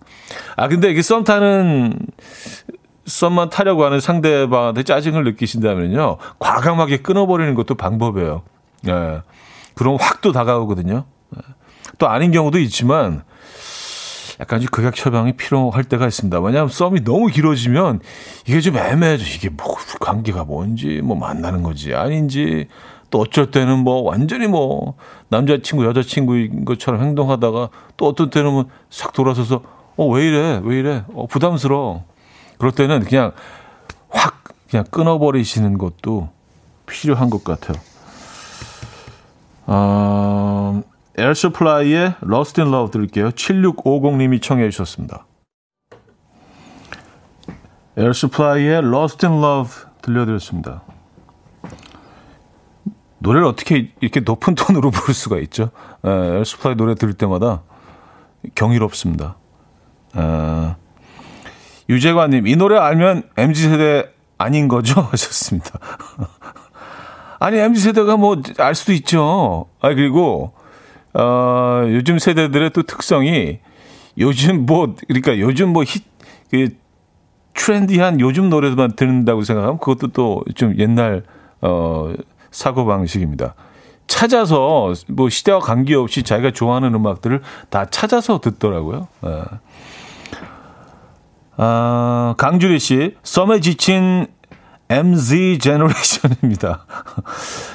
[0.55, 1.97] 아 근데 이게 썸 타는
[3.05, 6.17] 썸만 타려고 하는 상대방한테 짜증을 느끼신다면요.
[6.39, 8.43] 과감하게 끊어버리는 것도 방법이에요.
[8.87, 9.21] 예.
[9.75, 11.05] 그럼 확또 다가오거든요.
[11.35, 11.41] 예.
[11.97, 13.23] 또 아닌 경우도 있지만
[14.39, 16.39] 약간 좀 극약 처방이 필요할 때가 있습니다.
[16.39, 17.99] 왜냐하면 썸이 너무 길어지면
[18.47, 19.25] 이게 좀 애매해져.
[19.25, 22.67] 이게 뭐 관계가 뭔지 뭐 만나는 거지 아닌지
[23.13, 24.95] 또 어쩔 때는 뭐 완전히 뭐
[25.29, 29.61] 남자친구 여자친구인 것처럼 행동하다가 또 어떤 때는 뭐 싹 돌아서서
[29.97, 32.05] 어 왜 이래 왜 이래 어 부담스러워
[32.57, 33.31] 그럴 때는 그냥
[34.09, 36.29] 확 그냥 끊어버리시는 것도
[36.87, 37.79] 필요한 것 같아요.
[39.67, 40.81] 어,
[41.15, 43.29] Air Supply의 Lost in Love 들을게요.
[43.29, 45.27] 7650님이 청해 주셨습니다.
[47.95, 49.71] Air Supply의 Lost in Love
[50.01, 50.81] 들려드렸습니다.
[53.23, 55.71] 노래를 어떻게 이렇게 높은 톤으로 부를 수가 있죠?
[56.03, 57.63] Air Supply 노래 들을 때마다
[58.55, 59.37] 경이롭습니다.
[60.17, 60.75] 에,
[61.89, 65.01] 유재관님, 이 노래 알면 MZ세대 아닌 거죠?
[65.11, 65.79] 하셨습니다.
[67.39, 69.65] 아니, MZ세대가 뭐, 알 수도 있죠.
[69.81, 70.53] 아, 그리고,
[71.13, 73.59] 어, 요즘 세대들의 또 특성이
[74.17, 76.01] 요즘 뭐, 그러니까 요즘 뭐 히,
[76.51, 76.69] 그,
[77.53, 81.23] 트렌디한 요즘 노래만 듣는다고 생각하면 그것도 또 좀 옛날,
[81.61, 82.13] 어,
[82.53, 83.55] 사고방식입니다.
[84.07, 89.07] 찾아서 뭐 시대와 관계없이 자기가 좋아하는 음악들을 다 찾아서 듣더라고요.
[89.25, 89.43] 예.
[91.57, 94.27] 아, 강주리 씨, 썸에 지친
[94.89, 96.85] MZ 제너레이션입니다.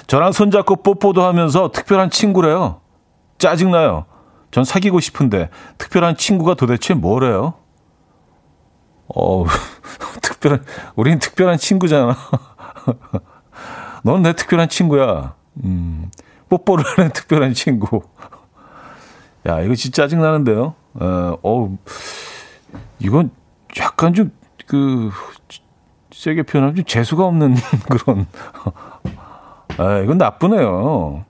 [0.06, 2.80] 저랑 손잡고 뽀뽀도 하면서 특별한 친구래요.
[3.38, 4.06] 짜증나요.
[4.50, 7.54] 전 사귀고 싶은데 특별한 친구가 도대체 뭐래요?
[9.14, 9.44] 어,
[10.22, 10.64] 특별한,
[10.96, 12.16] 우린 특별한 친구잖아.
[14.02, 15.34] 넌 내 특별한 친구야.
[15.64, 16.10] 음,
[16.48, 18.02] 뽀뽀를 하는 특별한 친구.
[19.46, 20.74] 야, 이거 진짜 짜증나는데요.
[20.94, 21.78] 어, 어
[22.98, 23.30] 이건
[23.78, 24.32] 약간 좀,
[24.66, 25.10] 그,
[26.12, 27.54] 세게 표현하면 좀 재수가 없는
[27.88, 28.26] 그런.
[29.78, 31.24] 아, 이건 나쁘네요.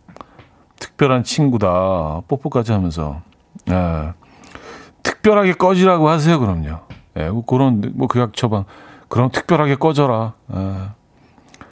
[0.78, 2.22] 특별한 친구다.
[2.28, 3.20] 뽀뽀까지 하면서.
[3.70, 4.12] 예.
[5.02, 6.78] 특별하게 꺼지라고 하세요, 그럼요.
[7.16, 8.64] 예, 뭐 그런, 뭐, 그약 처방.
[9.08, 10.34] 그럼 특별하게 꺼져라.
[10.54, 10.97] 예.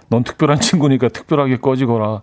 [0.08, 2.22] 넌 특별한 친구니까 특별하게 꺼지거라.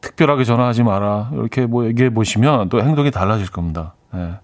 [0.00, 1.30] 특별하게 전화하지 마라.
[1.32, 3.94] 이렇게 뭐 얘기해 보시면 또 행동이 달라질 겁니다.
[4.14, 4.34] 예.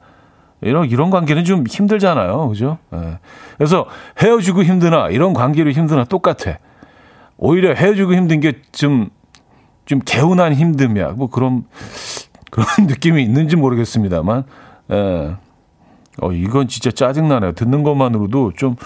[0.63, 2.49] 이런, 이런 관계는 좀 힘들잖아요.
[2.49, 2.79] 그죠?
[2.95, 3.19] 예.
[3.59, 3.87] 그래서
[4.23, 6.59] 헤어지고 힘드나, 이런 관계로 힘드나 똑같아.
[7.37, 9.11] 오히려 헤어지고 힘든 게 좀
[9.87, 11.15] 좀 개운한 힘듦이야.
[11.15, 11.65] 뭐 그런
[12.53, 14.45] 그런 느낌이 있는지 모르겠습니다만,
[14.93, 15.37] 예.
[16.23, 17.53] 어 이건 진짜 짜증 나네요.
[17.53, 18.77] 듣는 것만으로도 좀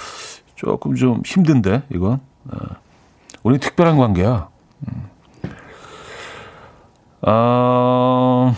[0.54, 2.20] 조금 좀 힘든데 이건.
[2.54, 2.83] 예.
[3.44, 4.48] 우리 특별한 관계야.
[4.88, 5.10] 음.
[7.22, 8.54] 아.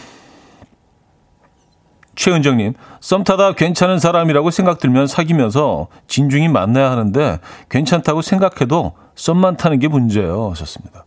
[2.14, 9.80] 최은정님, 썸 타다 괜찮은 사람이라고 생각 들면 사귀면서 진중히 만나야 하는데 괜찮다고 생각해도 썸만 타는
[9.80, 10.50] 게 문제예요.
[10.50, 11.04] 하셨습니다.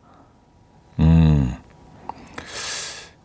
[1.00, 1.56] 음.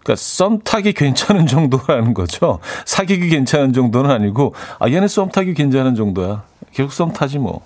[0.03, 2.61] 그러니까 썸 타기 괜찮은 정도라는 거죠.
[2.87, 6.45] 사귀기 괜찮은 정도는 아니고 아 얘는 썸 타기 괜찮은 정도야.
[6.73, 7.63] 계속 썸 타지 뭐.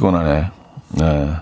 [0.00, 0.50] 피곤하네.
[0.88, 1.36] 네.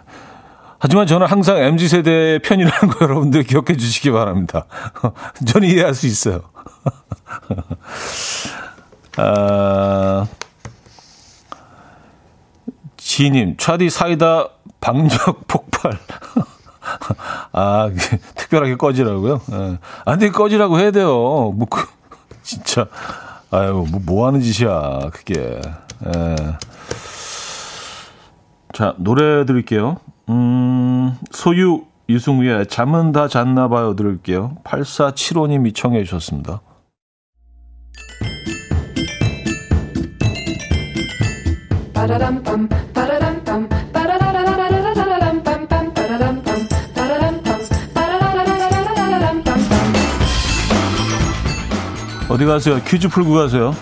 [0.81, 4.67] 하지만 저는 항상 MZ 세대의 편이라는 거 여러분들 기억해 주시기 바랍니다.
[5.47, 6.41] 저는 이해할 수 있어요.
[9.17, 10.27] 아,
[12.97, 14.49] 지님, 차디 사이다
[14.81, 15.99] 방적 폭발.
[17.53, 17.91] 아,
[18.35, 19.41] 특별하게 꺼지라고요?
[19.53, 19.79] 예.
[20.05, 21.09] 아, 근데 꺼지라고 해야 돼요.
[21.09, 21.87] 뭐, 그,
[22.43, 22.87] 진짜.
[23.51, 25.61] 아유, 뭐, 뭐 하는 짓이야, 그게.
[26.07, 26.37] 예.
[28.79, 29.97] 자, 노래 드릴게요.
[30.29, 34.59] 음, 소유 유승우의 잠은 다 잤나 봐요 들을게요.
[34.63, 36.61] 8475님이 청해 주셨습니다.
[52.31, 52.81] 어디 가세요?
[52.87, 53.75] 퀴즈 풀고 가세요.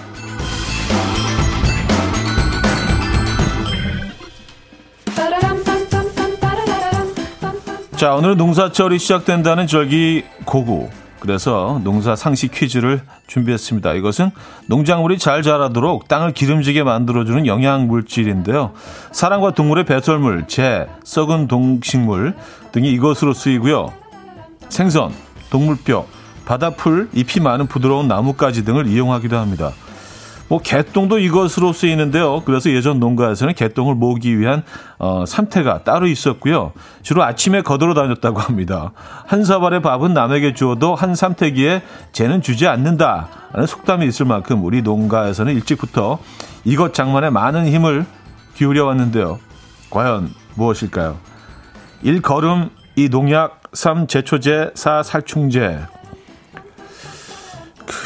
[7.96, 10.90] 자, 오늘 농사철이 시작된다는 절기 고구.
[11.18, 13.94] 그래서 농사 상식 퀴즈를 준비했습니다.
[13.94, 14.32] 이것은
[14.66, 18.72] 농작물이 잘 자라도록 땅을 기름지게 만들어주는 영양 물질인데요.
[19.12, 22.35] 사람과 동물의 배설물, 재, 썩은 동식물
[22.72, 23.90] 등이 이것으로 쓰이고요.
[24.68, 25.12] 생선,
[25.48, 26.04] 동물뼈,
[26.44, 29.72] 바다풀, 잎이 많은 부드러운 나뭇가지 등을 이용하기도 합니다.
[30.48, 32.42] 뭐 개똥도 이것으로 쓰이는데요.
[32.44, 34.62] 그래서 예전 농가에서는 개똥을 모으기 위한
[34.98, 36.72] 어, 삼태가 따로 있었고요.
[37.02, 38.92] 주로 아침에 거들어 다녔다고 합니다.
[39.26, 41.82] 한 사발의 밥은 남에게 주어도 한 삼태기에
[42.12, 43.28] 쟤는 주지 않는다.
[43.52, 46.18] 라는 속담이 있을 만큼 우리 농가에서는 일찍부터
[46.64, 48.06] 이것 장만에 많은 힘을
[48.54, 49.38] 기울여 왔는데요.
[49.90, 51.16] 과연 무엇일까요?
[52.02, 52.22] 1.
[52.22, 53.09] 거름, 2.
[53.09, 54.06] 농약, 3.
[54.06, 55.02] 제초제, 4.
[55.02, 55.80] 살충제.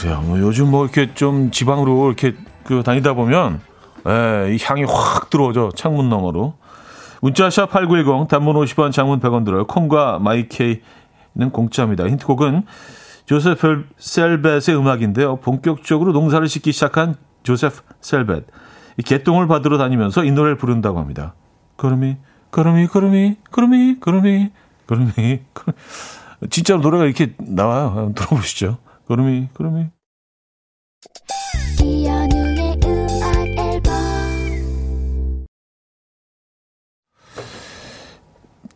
[0.00, 0.22] 그래요.
[0.22, 2.34] 뭐 요즘 뭐 이렇게 좀 지방으로 이렇게
[2.64, 3.60] 그 다니다 보면
[4.08, 5.72] 예, 이 향이 확 들어오죠.
[5.76, 6.54] 창문 너머로.
[7.20, 9.66] 문자샵 8910 단문 50원 장문 100원 들어요.
[9.66, 10.80] 콩과 마이케이는
[11.52, 12.08] 공짜입니다.
[12.08, 12.62] 힌트곡은
[13.26, 15.36] 조세프 셀벳의 음악인데요.
[15.36, 18.44] 본격적으로 농사를 짓기 시작한 조세프 셀벳.
[18.96, 21.34] 이 개똥을 받으러 다니면서 이 노래를 부른다고 합니다.
[21.76, 22.16] 그름이
[22.50, 24.50] 그름이 그름이 그름이 그름이
[24.86, 25.40] 그름이
[26.48, 28.12] 진짜로 노래가 이렇게 나와요.
[28.16, 28.78] 들어보시죠.
[29.10, 29.86] 그럼이, 그럼이.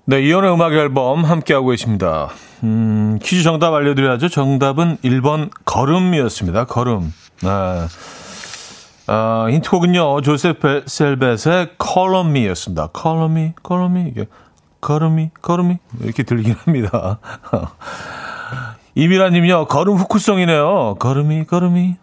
[0.06, 2.30] 네, 이연의 음악 앨범 함께하고 계십니다.
[2.64, 4.28] 음, 퀴즈 정답 알려드려야죠.
[4.28, 6.64] 정답은 1번 걸음이었습니다.
[6.64, 7.14] 걸음.
[7.42, 7.86] 네.
[9.06, 12.16] 아, 힌트곡은요, 조셉 셀벳의 Call
[13.30, 14.10] Me, Call on Me.
[14.10, 14.26] 이게
[15.60, 15.78] on Me.
[16.00, 17.20] 이렇게 들리긴 합니다.
[18.94, 20.96] 이미라 님요, 걸음 후크송이네요.
[20.98, 21.96] 걸음이, 걸음이.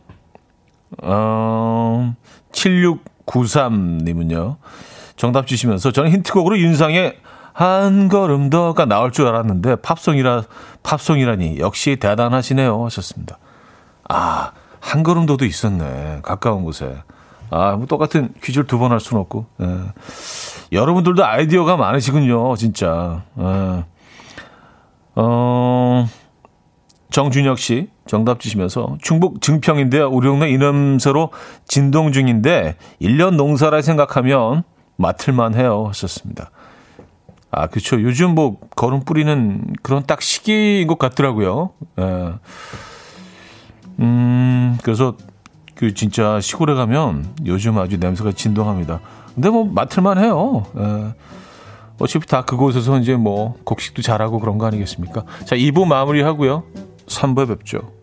[1.04, 2.14] 어,
[2.52, 4.58] 7693 님은요,
[5.16, 7.18] 정답 주시면서 저는 힌트곡으로 윤상의
[7.54, 10.44] 한 걸음 더가 나올 줄 알았는데 팝송이라
[10.84, 13.38] 팝송이라니 역시 대단하시네요 하셨습니다.
[14.10, 16.20] 아, 한 걸음 더도 있었네.
[16.24, 16.96] 가까운 곳에.
[17.50, 19.46] 아, 뭐 똑같은 퀴즈를 두 번 할 수는 없고.
[19.62, 19.68] 예.
[20.72, 23.24] 여러분들도 아이디어가 많으시군요, 진짜.
[23.38, 23.84] 예.
[25.16, 26.08] 어,
[27.12, 30.10] 정준혁 씨 정답 주시면서 충북 증평인데요.
[30.10, 31.30] 우리 동네 이름새로
[31.68, 34.64] 진동 중인데 1년 농사라 생각하면
[34.96, 36.52] 맡을만 해요 하셨습니다.
[37.52, 38.02] 아, 그렇죠.
[38.02, 41.72] 요즘 뭐 거름 뿌리는 그런 딱 시기인 것 같더라고요.
[42.00, 42.34] 예.
[44.00, 45.18] 음, 그래서
[45.76, 49.02] 그 진짜 시골에 가면 요즘 아주 냄새가 진동합니다.
[49.36, 50.66] 근데 뭐 맡을만 해요.
[50.78, 51.14] 예.
[52.00, 55.26] 어차피 다 그곳에서 이제 뭐 곡식도 잘하고 그런 거 아니겠습니까?
[55.46, 56.64] 자, 2부 마무리하고요.
[57.12, 58.02] 3부에 뵙죠.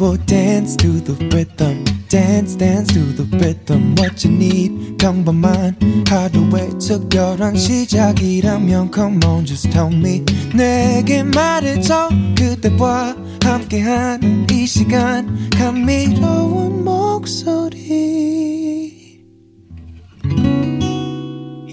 [0.00, 1.84] will dance to the rhythm.
[2.08, 3.94] Dance, dance to the rhythm.
[3.96, 5.76] What you need, 평범한
[6.08, 10.24] 하루의 특별한 시작이라면 Come on, just tell me.
[10.54, 12.08] 내게 말해줘.
[12.36, 15.50] 그대와 함께한 이 시간.
[15.50, 17.98] 감미로운 목소리.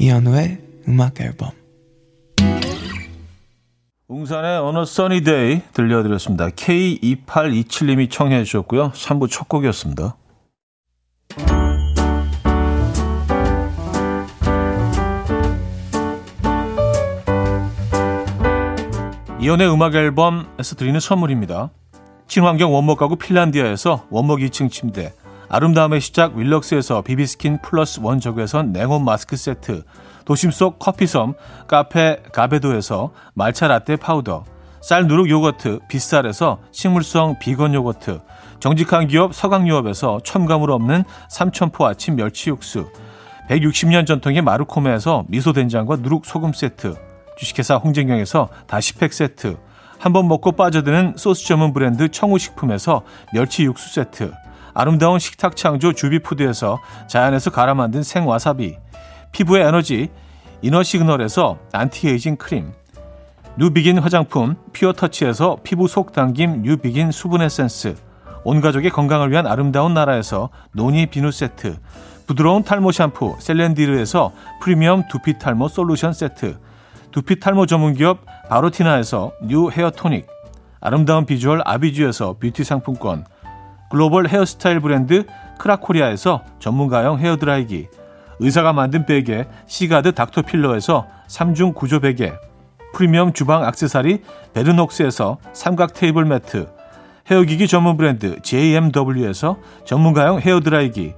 [0.05, 1.49] 이현우의 음악 앨범.
[4.07, 6.49] 웅산의 어느 써니데이 들려드렸습니다.
[6.49, 8.91] K2827님이 청해 주셨고요.
[8.91, 10.15] 3부 첫 곡이었습니다.
[19.41, 21.71] 이연의 음악 앨범에서 드리는 선물입니다.
[22.27, 25.13] 친환경 원목 가구 핀란디아에서 원목 2층 침대
[25.49, 29.83] 아름다움의 시작 윌럭스에서 비비스킨 플러스 원적외선 냉온 마스크 세트
[30.25, 31.35] 도심 속 커피섬
[31.67, 34.43] 카페 가베도에서 말차 라떼 파우더
[34.81, 38.21] 쌀 누룩 요거트 빗살에서 식물성 비건 요거트
[38.59, 42.89] 정직한 기업 서강유업에서 첨가물 없는 삼천포 아침 멸치 육수
[43.49, 46.95] 160년 전통의 마루코메에서 미소된장과 누룩 소금 세트
[47.37, 49.57] 주식회사 홍진경에서 다시팩 세트
[49.99, 53.01] 한 번 먹고 빠져드는 소스 전문 브랜드 청우식품에서
[53.33, 54.31] 멸치 육수 세트
[54.75, 58.77] 아름다운 식탁 창조 주비푸드에서 자연에서 갈아 만든 생와사비
[59.31, 60.09] 피부의 에너지
[60.61, 62.73] 이너 시그널에서 안티에이징 크림
[63.57, 67.95] 뉴비긴 화장품 피어터치에서 피부 속 당김 뉴비긴 수분 에센스
[68.43, 71.77] 온 가족의 건강을 위한 아름다운 나라에서 노니 비누 세트
[72.27, 76.59] 부드러운 탈모 샴푸 셀렌디르에서 프리미엄 두피 탈모 솔루션 세트
[77.11, 80.27] 두피 탈모 전문 기업 바로티나에서 뉴 헤어 토닉
[80.81, 83.25] 아름다운 비주얼 아비주에서 뷰티 상품권
[83.95, 85.23] 글로벌 헤어스타일 브랜드
[85.57, 87.87] 크라코리아에서 전문가용 헤어드라이기
[88.39, 92.33] 의사가 만든 베개 시가드 닥터필러에서 3중 구조 베개
[92.93, 94.21] 프리미엄 주방 악세사리
[94.53, 96.67] 베르녹스에서 삼각 테이블 매트
[97.31, 101.13] 헤어기기 전문 브랜드 JMW에서 전문가용 헤어드라이기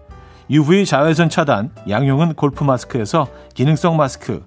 [0.52, 4.46] UV 자외선 차단 양용은 골프 마스크에서 기능성 마스크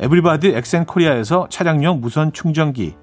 [0.00, 2.94] 에브리바디 엑센코리아에서 차량용 무선 충전기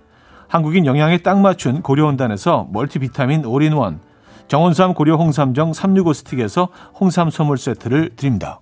[0.47, 4.05] 한국인 영양에 딱 맞춘 고려원단에서 멀티비타민 올인원
[4.47, 8.61] 정원삼 고려 홍삼정 365 스틱에서 홍삼 선물 세트를 드립니다.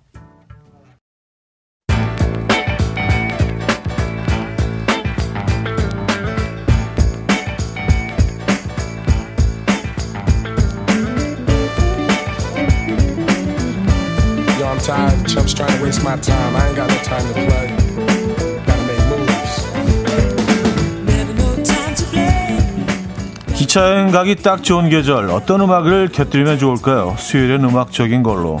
[23.76, 27.14] 2차 여행 가기 딱 좋은 계절 어떤 음악을 곁들이면 좋을까요?
[27.18, 28.58] 수요일엔 음악적인 걸로.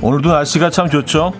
[0.00, 1.34] 오늘도 날씨가 참 좋죠?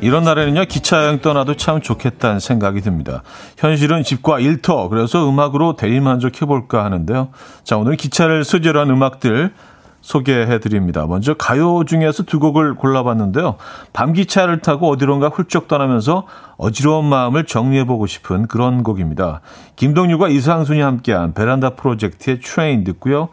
[0.00, 3.22] 이런 날에는요 기차 여행 떠나도 참 좋겠다는 생각이 듭니다.
[3.56, 7.28] 현실은 집과 일터 그래서 음악으로 대리만족해 볼까 하는데요.
[7.64, 9.52] 자 오늘 기차를 소재로 한 음악들
[10.00, 11.06] 소개해 드립니다.
[11.06, 13.56] 먼저 가요 중에서 두 곡을 골라봤는데요.
[13.92, 16.26] 밤기차를 타고 어디론가 훌쩍 떠나면서
[16.56, 19.40] 어지러운 마음을 정리해 보고 싶은 그런 곡입니다.
[19.76, 23.30] 김동률과 이상순이 함께한 베란다 프로젝트의 Train 듣고요.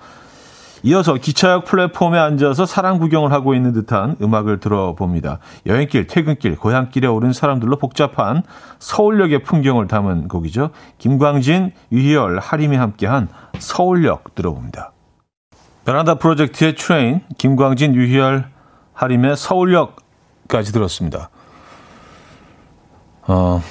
[0.84, 5.40] 이어서 기차역 플랫폼에 앉아서 사랑 구경을 하고 있는 듯한 음악을 들어봅니다.
[5.66, 8.44] 여행길, 퇴근길, 고향길에 오른 사람들로 복잡한
[8.80, 10.72] 서울역의 풍경을 담은 곡이죠.
[10.98, 14.92] 김광진, 유희열, 하림이 함께한 서울역 들어봅니다.
[15.86, 18.50] 베란다 프로젝트의 Train, 김광진, 유희열,
[18.94, 21.30] 하림의 서울역까지 들었습니다.
[23.28, 23.62] 어,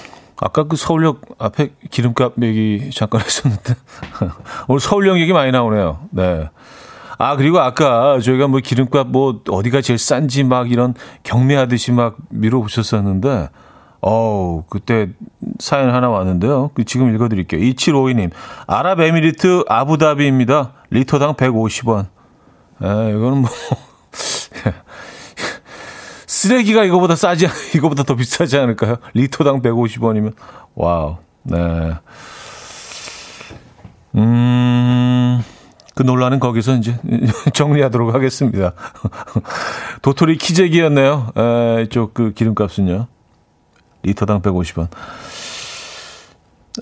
[0.41, 3.75] 아까 그 서울역 앞에 기름값 얘기 잠깐 했었는데
[4.69, 6.01] 오늘 서울역 얘기 많이 나오네요.
[6.11, 6.51] 네.
[7.19, 13.49] 아 그리고 아까 저희가 뭐 기름값 뭐 어디가 제일 싼지 막 이런 경매하듯이 막 밀어보셨었는데
[14.01, 15.11] 어우 그때
[15.59, 16.71] 사연 하나 왔는데요.
[16.75, 17.61] 그 지금 읽어드릴게요.
[17.61, 18.31] 2752님
[18.67, 20.73] 아랍에미리트 아부다비입니다.
[20.91, 22.07] 리터당 150원.
[22.83, 23.51] 에 이거는 뭐
[26.27, 27.47] 쓰레기가 이거보다 싸지,
[27.77, 28.97] 이거보다 더 비싸지 않을까요?
[29.15, 30.35] 리터당 150원이면.
[30.75, 31.17] 와우.
[31.45, 31.95] 네.
[34.17, 35.43] 음,
[35.95, 36.99] 그 논란은 거기서 이제
[37.55, 38.73] 정리하도록 하겠습니다.
[40.03, 41.33] 도토리 키재기였네요.
[41.37, 43.07] 에, 이쪽 그 기름값은요.
[44.03, 44.89] 리터당 150원.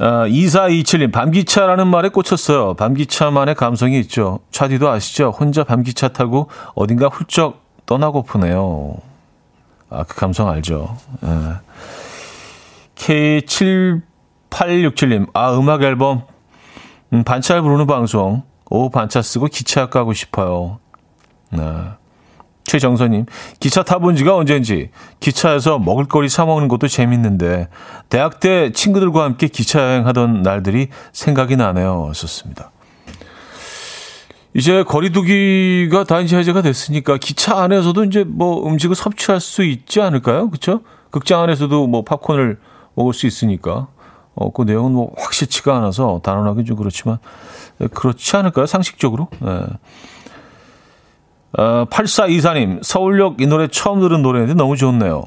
[0.00, 2.72] 아, 2427님, 밤기차라는 말에 꽂혔어요.
[2.74, 4.40] 밤기차만의 감성이 있죠.
[4.50, 5.28] 차디도 아시죠?
[5.30, 8.96] 혼자 밤기차 타고 어딘가 훌쩍 떠나고프네요.
[9.90, 10.96] 아, 그 감성 알죠.
[11.24, 11.28] 예.
[12.94, 16.22] K7867님, 아, 음악 앨범,
[17.12, 20.78] 음, 반차를 부르는 방송, 오후 반차 쓰고 기차 가고 싶어요.
[21.50, 21.60] 네.
[22.64, 23.26] 최정선님,
[23.60, 27.68] 기차 타본 지가 언제인지 기차에서 먹을거리 사 먹는 것도 재밌는데
[28.08, 32.12] 대학 때 친구들과 함께 기차 여행하던 날들이 생각이 나네요.
[32.14, 32.70] 썼습니다.
[34.54, 40.48] 이제 거리두기가 다 이제 해제가 됐으니까 기차 안에서도 이제 뭐 음식을 섭취할 수 있지 않을까요?
[40.48, 40.80] 그렇죠?
[41.10, 42.58] 극장 안에서도 뭐 팝콘을
[42.94, 43.88] 먹을 수 있으니까
[44.34, 47.18] 어, 그 내용은 뭐 확실치가 않아서 단언하기 좀 그렇지만
[47.78, 48.66] 네, 그렇지 않을까요?
[48.66, 49.28] 상식적으로.
[49.40, 49.66] 네.
[51.58, 55.24] 어, 8424님, 서울역 이 노래 처음 들은 노래인데 너무 좋네요.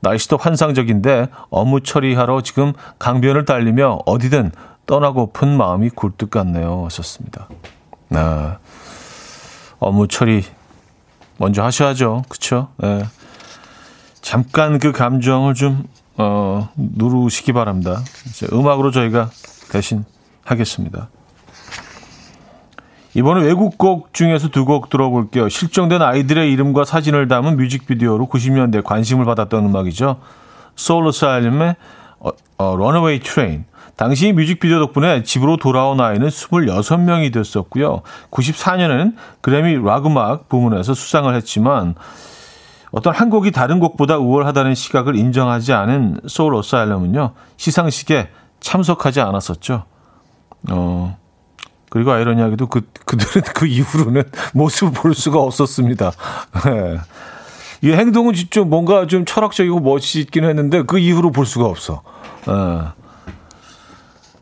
[0.00, 4.50] 날씨도 환상적인데 업무 처리하러 지금 강변을 달리며 어디든
[4.86, 6.84] 떠나고픈 마음이 굴뚝 같네요.
[6.86, 7.48] 하셨습니다.
[8.10, 8.58] 아,
[9.78, 10.44] 업무 처리
[11.38, 12.24] 먼저 하셔야죠.
[12.28, 12.68] 그쵸?
[12.82, 13.04] 예.
[14.20, 15.84] 잠깐 그 감정을 좀,
[16.16, 18.02] 어, 누르시기 바랍니다.
[18.26, 19.30] 이제 음악으로 저희가
[19.70, 20.04] 대신
[20.44, 21.08] 하겠습니다.
[23.14, 25.48] 이번에 외국 곡 중에서 두 곡 들어볼게요.
[25.48, 30.16] 실종된 아이들의 이름과 사진을 담은 뮤직비디오로 90년대 관심을 받았던 음악이죠.
[30.76, 31.76] 소울 사일름의
[32.20, 33.64] 어, 어, Runaway Train.
[33.96, 38.00] 당시 뮤직비디오 덕분에 집으로 돌아온 아이는 26명이 됐었고요.
[38.30, 41.94] 94년에는 그래미 락 음악 부문에서 수상을 했지만
[42.92, 47.32] 어떤 한 곡이 다른 곡보다 우월하다는 시각을 인정하지 않은 소울 어사일럼은요.
[47.56, 48.28] 시상식에
[48.60, 49.84] 참석하지 않았었죠.
[50.70, 51.18] 어.
[51.88, 54.22] 그리고 아이러니하게도 그, 그들은 그 이후로는
[54.54, 56.12] 모습을 볼 수가 없었습니다.
[56.64, 56.98] 네.
[57.82, 62.02] 이 행동은 좀 뭔가 좀 철학적이고 멋있긴 했는데 그 이후로 볼 수가 없어.
[62.46, 62.52] 네.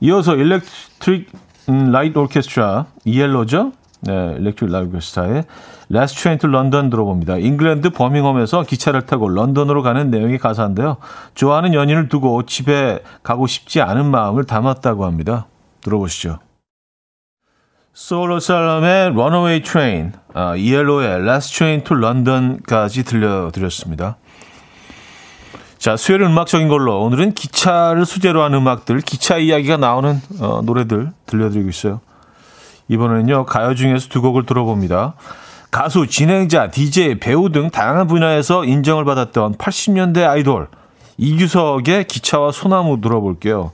[0.00, 1.30] 이어서 Electric
[1.66, 3.72] Light Orchestra ELO죠.
[4.02, 5.44] 네, Electric Light Orchestra의
[5.92, 7.36] Last Train to London 들어봅니다.
[7.36, 10.96] 잉글랜드 버밍엄에서 기차를 타고 런던으로 가는 내용의 가사인데요.
[11.34, 15.46] 좋아하는 연인을 두고 집에 가고 싶지 않은 마음을 담았다고 합니다.
[15.82, 16.38] 들어보시죠.
[17.92, 24.16] Soul Asylum의 Runaway Train, 아, ELO의 Last Train to London까지 들려드렸습니다.
[25.76, 31.68] 자, 수요일 음악적인 걸로 오늘은 기차를 수제로 한 음악들, 기차 이야기가 나오는 어, 노래들 들려드리고
[31.68, 32.00] 있어요.
[32.90, 35.14] 이번에는요, 가요 중에서 두 곡을 들어봅니다.
[35.70, 40.66] 가수, 진행자, DJ, 배우 등 다양한 분야에서 인정을 받았던 80년대 아이돌
[41.16, 43.70] 이규석의 기차와 소나무 들어볼게요.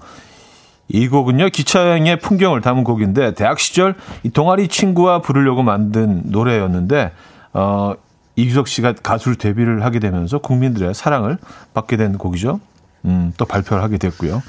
[0.88, 7.12] 이 곡은요, 기차 여행의 풍경을 담은 곡인데, 대학 시절 이 동아리 친구와 부르려고 만든 노래였는데,
[7.54, 7.94] 어,
[8.36, 11.38] 이규석 씨가 가수를 데뷔를 하게 되면서 국민들의 사랑을
[11.72, 12.60] 받게 된 곡이죠.
[13.06, 14.42] 음, 또 발표를 하게 됐고요.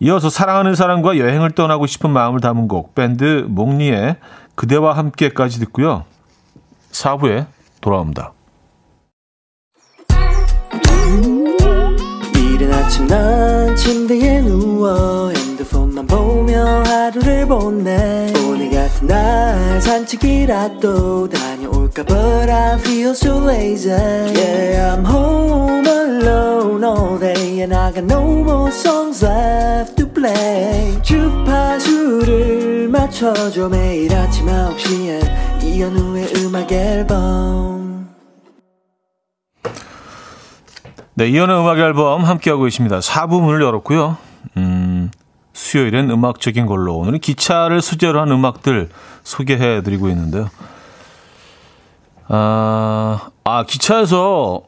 [0.00, 4.16] 이어서 사랑하는 사람과 여행을 떠나고 싶은 마음을 담은 곡 밴드 몽니의
[4.54, 6.04] 그대와 함께까지 듣고요.
[6.92, 7.46] 4부에
[7.80, 8.32] 돌아옵니다.
[12.34, 21.38] 이른 아침 난 침대에 누워 핸드폰만 보며 하루를 보내 오늘 같은 날 산책이라도 다
[21.86, 28.04] 볼까 But I feel so lazy Yeah I'm home alone all day And I got
[28.04, 28.95] no more play
[31.06, 38.08] 주파수를 맞춰줘 매일 아침 9시에 이현우의 음악 앨범
[41.14, 44.16] 네, 이현우의 음악 앨범 함께하고 있습니다 4부 문을 열었고요
[44.56, 45.10] 음,
[45.52, 48.88] 수요일엔 음악적인 걸로 오늘은 기차를 소재로 한 음악들
[49.22, 50.48] 소개해 드리고 있는데요.
[52.28, 54.62] 아, 아 기차에서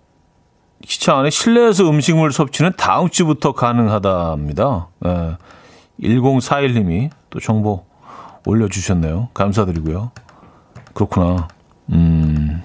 [0.83, 4.89] 기차 안에 실내에서 음식물 섭취는 다음 주부터 가능하답니다.
[5.07, 5.37] 예.
[6.01, 7.85] 1041님이 또 정보
[8.47, 9.29] 올려주셨네요.
[9.35, 10.11] 감사드리고요.
[10.95, 11.49] 그렇구나.
[11.91, 12.63] 음.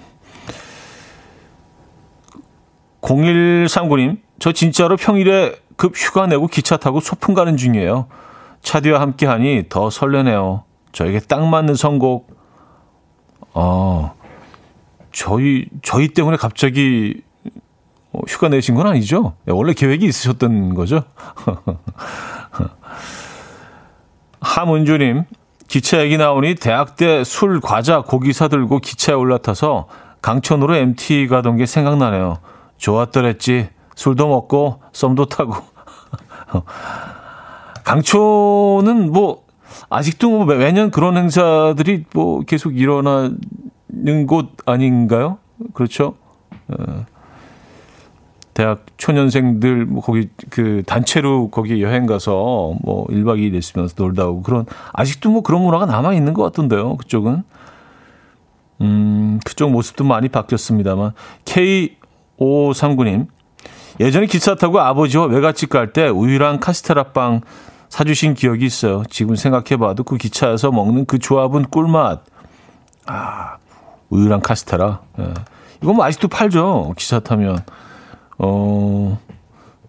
[3.02, 8.06] 0139님, 저 진짜로 평일에 급 휴가 내고 기차 타고 소풍 가는 중이에요.
[8.62, 10.64] 차디와 함께 하니 더 설레네요.
[10.92, 12.34] 저에게 딱 맞는 선곡.
[13.52, 14.14] 어,
[15.12, 17.22] 저희, 저희 때문에 갑자기
[18.28, 19.34] 휴가 내신 건 아니죠?
[19.44, 21.04] 네, 원래 계획이 있으셨던 거죠?
[24.44, 25.24] 함은주님,
[25.66, 29.88] 기차 얘기 나오니 대학 때 술, 과자, 고기 사들고 기차에 올라타서
[30.22, 32.38] 강천으로 MT 가던 게 생각나네요.
[32.76, 33.68] 좋았더랬지.
[33.94, 35.54] 술도 먹고 썸도 타고.
[37.84, 39.44] 강촌은 뭐
[39.88, 43.38] 아직도 뭐 매년 그런 행사들이 뭐 계속 일어나는
[44.26, 45.38] 곳 아닌가요?
[45.72, 46.16] 그렇죠?
[46.68, 47.06] 어.
[48.54, 54.42] 대학 초년생들 뭐 거기 그 단체로 거기 여행 가서 뭐 1박 2일 있으면서 놀다 오고
[54.42, 56.96] 그런 아직도 뭐 그런 문화가 남아 있는 것 같던데요.
[56.96, 57.42] 그쪽은.
[58.80, 61.12] 음, 그쪽 모습도 많이 바뀌었습니다만
[61.44, 63.26] K539님
[64.00, 67.40] 예전에 기차 타고 아버지와 외갓집 갈 때 우유랑 카스테라 빵
[67.88, 69.04] 사주신 기억이 있어요.
[69.08, 72.24] 지금 생각해봐도 그 기차에서 먹는 그 조합은 꿀맛.
[73.06, 73.56] 아,
[74.10, 75.00] 우유랑 카스테라.
[75.20, 75.34] 예.
[75.80, 76.92] 이건 뭐 아직도 팔죠.
[76.96, 77.58] 기차 타면.
[78.38, 79.18] 어,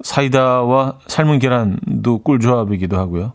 [0.01, 3.33] 사이다와 삶은 계란도 꿀조합이기도 하고요.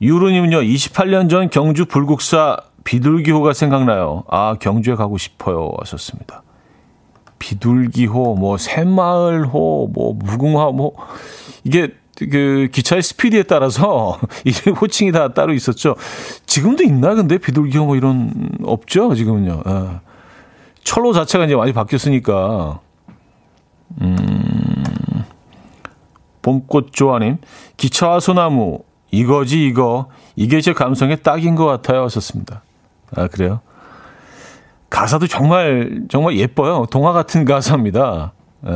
[0.00, 4.24] 유로님은요, 28년 전 경주 불국사 비둘기호가 생각나요.
[4.28, 5.72] 아, 경주에 가고 싶어요.
[5.78, 6.42] 하셨습니다.
[7.38, 10.92] 비둘기호, 뭐, 새마을호, 뭐, 무궁화, 뭐,
[11.64, 15.96] 이게 그 기차의 스피드에 따라서 이게 호칭이 다 따로 있었죠.
[16.46, 19.62] 지금도 있나 근데 비둘기호 뭐 이런 없죠 지금은요.
[19.64, 20.00] 아.
[20.84, 22.80] 철로 자체가 이제 많이 바뀌었으니까
[24.00, 24.84] 음,
[26.42, 27.38] 봄꽃 조아님,
[27.76, 28.80] 기차와 소나무,
[29.10, 30.08] 이거지, 이거.
[30.36, 32.02] 이게 제 감성에 딱인 것 같아요.
[32.04, 32.62] 하셨습니다.
[33.14, 33.60] 아, 그래요?
[34.88, 36.86] 가사도 정말, 정말 예뻐요.
[36.90, 38.32] 동화 같은 가사입니다.
[38.66, 38.70] 에,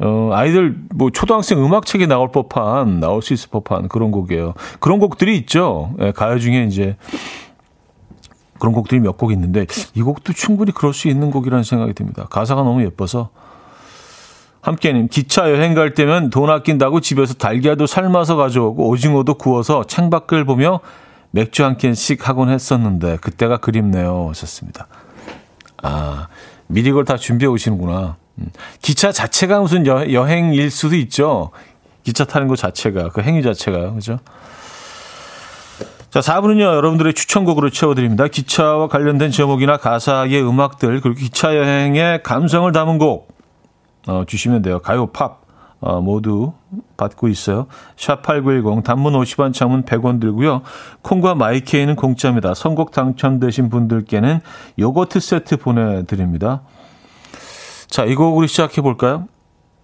[0.00, 4.54] 어, 아이들, 뭐, 초등학생 음악책에 나올 법한, 나올 수 있을 법한 그런 곡이에요.
[4.80, 5.94] 그런 곡들이 있죠.
[6.00, 6.96] 에, 가요 중에 이제,
[8.58, 12.26] 그런 곡들이 몇 곡 있는데, 이 곡도 충분히 그럴 수 있는 곡이라는 생각이 듭니다.
[12.30, 13.30] 가사가 너무 예뻐서,
[14.68, 20.80] 함께님 기차 여행 갈 때면 돈 아낀다고 집에서 달걀도 삶아서 가져오고 오징어도 구워서 창밖을 보며
[21.30, 24.26] 맥주 한 캔씩 하곤 했었는데 그때가 그립네요.
[24.28, 24.86] 하셨습니다.
[25.82, 26.28] 아
[26.66, 28.16] 미리 그걸 다 준비해 오시는구나.
[28.38, 28.50] 음.
[28.82, 31.50] 기차 자체가 무슨 여, 여행일 수도 있죠.
[32.02, 33.94] 기차 타는 것 자체가 그 행위 자체가요.
[33.94, 34.18] 그죠?
[36.10, 38.28] 자, 4부는요, 여러분들의 추천곡으로 채워드립니다.
[38.28, 43.37] 기차와 관련된 제목이나 가사의 음악들, 그리고 기차 여행의 감성을 담은 곡,
[44.06, 44.78] 어, 주시면 돼요.
[44.80, 45.42] 가요, 팝
[45.80, 46.52] 어, 모두
[46.96, 47.66] 받고 있어요.
[47.96, 50.62] 샵8910 단문 50원 장문 100원 들고요.
[51.02, 52.54] 콩과 마이케이는 공짜입니다.
[52.54, 54.40] 선곡 당첨되신 분들께는
[54.78, 56.62] 요거트 세트 보내드립니다.
[57.86, 59.28] 자, 이 곡으로 시작해 볼까요?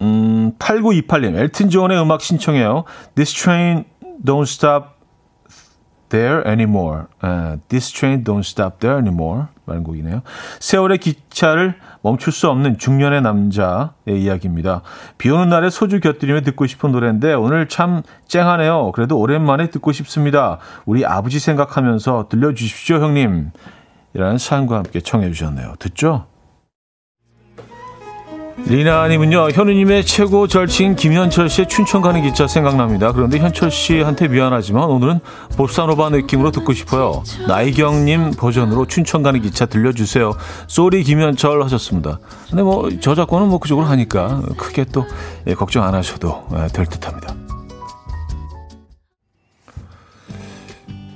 [0.02, 2.84] 음, 8928님, 엘튼 존의 음악 신청해요.
[3.14, 3.84] This train
[4.24, 4.93] don't stop
[6.14, 7.06] there anymore.
[7.22, 9.46] Uh, This train don't stop there anymore.
[9.66, 10.22] 라는 곡이네요.
[10.60, 14.82] 세월의 기차를 멈출 수 없는 중년의 남자의 이야기입니다.
[15.16, 18.92] 비 오는 날에 소주 곁들이며 듣고 싶은 노래인데 오늘 참 쨍하네요.
[18.92, 20.58] 그래도 오랜만에 듣고 싶습니다.
[20.84, 23.50] 우리 아버지 생각하면서 들려주십시오, 형님.
[24.12, 25.74] 이라는 사연과 함께 청해 주셨네요.
[25.78, 26.26] 듣죠?
[28.66, 33.12] 리나님은요, 현우님의 최고 절친 김현철 씨의 춘천 가는 기차 생각납니다.
[33.12, 35.20] 그런데 현철 씨한테 미안하지만 오늘은
[35.58, 37.22] 보사노바 느낌으로 듣고 싶어요.
[37.46, 40.32] 나이경님 버전으로 춘천 가는 기차 들려주세요.
[40.66, 42.18] 쏘리 김현철 하셨습니다.
[42.48, 45.04] 근데 뭐 저작권은 뭐 그쪽으로 하니까 크게 또
[45.46, 47.34] 예, 걱정 안 하셔도 예, 될듯 합니다.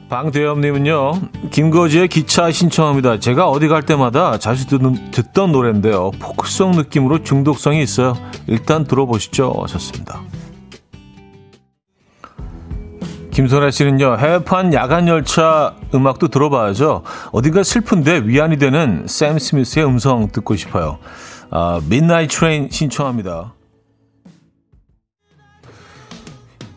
[0.09, 3.19] 방대엽님은요, 김거지의 기차 신청합니다.
[3.19, 6.13] 제가 어디 갈 때마다 자주 듣는, 듣던 노래인데요.
[6.19, 8.17] 포크송 느낌으로 중독성이 있어요.
[8.47, 9.55] 일단 들어보시죠.
[9.63, 10.23] 하셨습니다.
[13.31, 17.05] 김선혜 씨는요, 해외판 야간열차 음악도 들어봐야죠.
[17.31, 20.99] 어딘가 슬픈데 위안이 되는 샘 스미스의 음성 듣고 싶어요.
[21.51, 23.55] 아, midnight 신청합니다.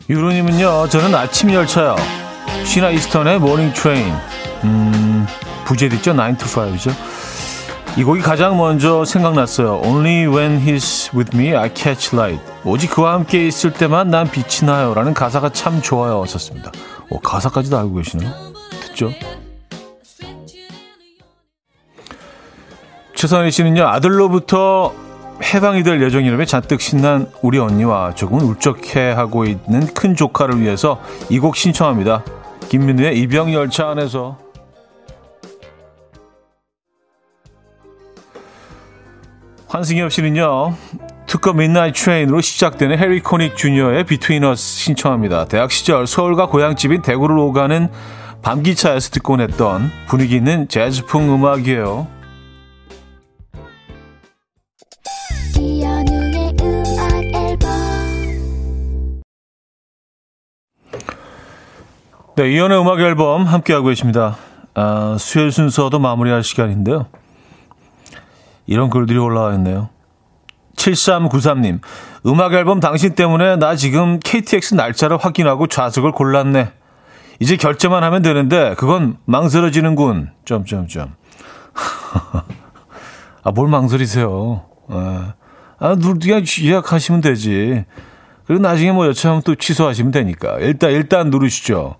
[0.10, 1.96] 유로님은요, 저는 아침 열차요.
[2.66, 4.14] 시나 이스턴의 Morning Train.
[4.64, 5.26] 음,
[5.66, 6.14] 부제도 있죠?
[6.16, 6.92] 9 to 5죠.
[7.98, 9.82] 이 곡이 가장 먼저 생각났어요.
[9.84, 12.42] Only when he's with me, I catch light.
[12.64, 14.94] 오직 그와 함께 있을 때만 난 빛이 나요.
[14.94, 16.24] 라는 가사가 참 좋아요.
[16.26, 16.72] 썼습니다.
[17.10, 18.32] 오, 가사까지도 알고 계시네요.
[18.82, 19.12] 듣죠?
[23.16, 24.94] 최선희 씨는요, 아들로부터
[25.54, 31.56] 해방이 될 예정이라며 잔뜩 신난 우리 언니와 조금은 울적해하고 있는 큰 조카를 위해서 이 곡
[31.58, 32.24] 신청합니다.
[32.72, 34.38] 김민우의 이병열차 안에서
[39.68, 40.74] 환승엽 씨는요.
[41.28, 45.44] 특급 midnight train으로 시작되는 해리 코닉 주니어의 Between Us 신청합니다.
[45.46, 47.90] 대학 시절 서울과 고향집인 대구를 오가는
[48.42, 52.21] 밤기차에서 듣곤 했던 분위기 있는 재즈풍 음악이에요.
[62.38, 64.38] 네, 이연의 음악 앨범 함께하고 계십니다.
[64.74, 67.08] 아, 수요일 순서도 마무리할 시간인데요.
[68.66, 69.90] 이런 글들이 올라와 있네요.
[70.78, 71.82] 7393님,
[72.26, 76.72] 음악 앨범 당신 때문에 나 지금 KTX 날짜를 확인하고 좌석을 골랐네.
[77.42, 80.32] 이제 결제만 하면 되는데 그건 망설여지는군.
[80.46, 81.16] 점점점.
[83.44, 84.66] 아, 뭘 망설이세요?
[84.88, 85.34] 아,
[85.80, 87.84] 아 그냥 예약하시면 되지.
[88.46, 90.60] 그리고 나중에 뭐 여차하면 또 취소하시면 되니까.
[90.60, 91.96] 일단, 일단 누르시죠.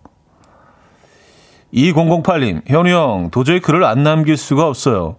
[1.74, 5.16] 2008님, 현우 형, 도저히 글을 안 남길 수가 없어요.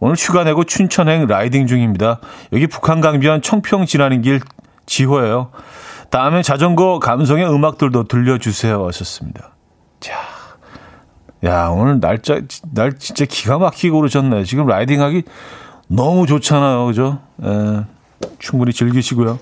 [0.00, 2.20] 오늘 휴가 내고 춘천행 라이딩 중입니다.
[2.52, 4.40] 여기 북한 강변 청평 지나는 길
[4.86, 5.50] 지호예요.
[6.10, 9.50] 다음에 자전거 감성의 음악들도 들려주세요 하셨습니다.
[10.00, 10.14] 자,
[11.44, 12.40] 야 오늘 날짜
[12.72, 14.44] 날 진짜 기가 막히게 고르셨네.
[14.44, 15.24] 지금 라이딩 하기
[15.88, 17.18] 너무 좋잖아요, 그죠?
[17.42, 17.84] 에,
[18.38, 19.38] 충분히 즐기시고요.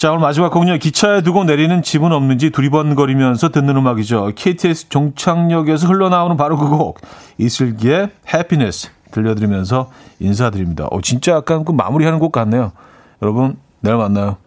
[0.00, 0.78] 자, 오늘 마지막 곡은요.
[0.78, 4.32] 기차에 두고 내리는 집은 없는지 두리번거리면서 듣는 음악이죠.
[4.34, 6.98] KTX 종착역에서 흘러나오는 바로 그 곡.
[7.36, 8.92] 이슬기의 해피니스.
[9.10, 10.86] 들려드리면서 인사드립니다.
[10.90, 12.72] 어, 진짜 약간 그 마무리하는 곡 같네요.
[13.20, 14.38] 여러분, 내일 만나요.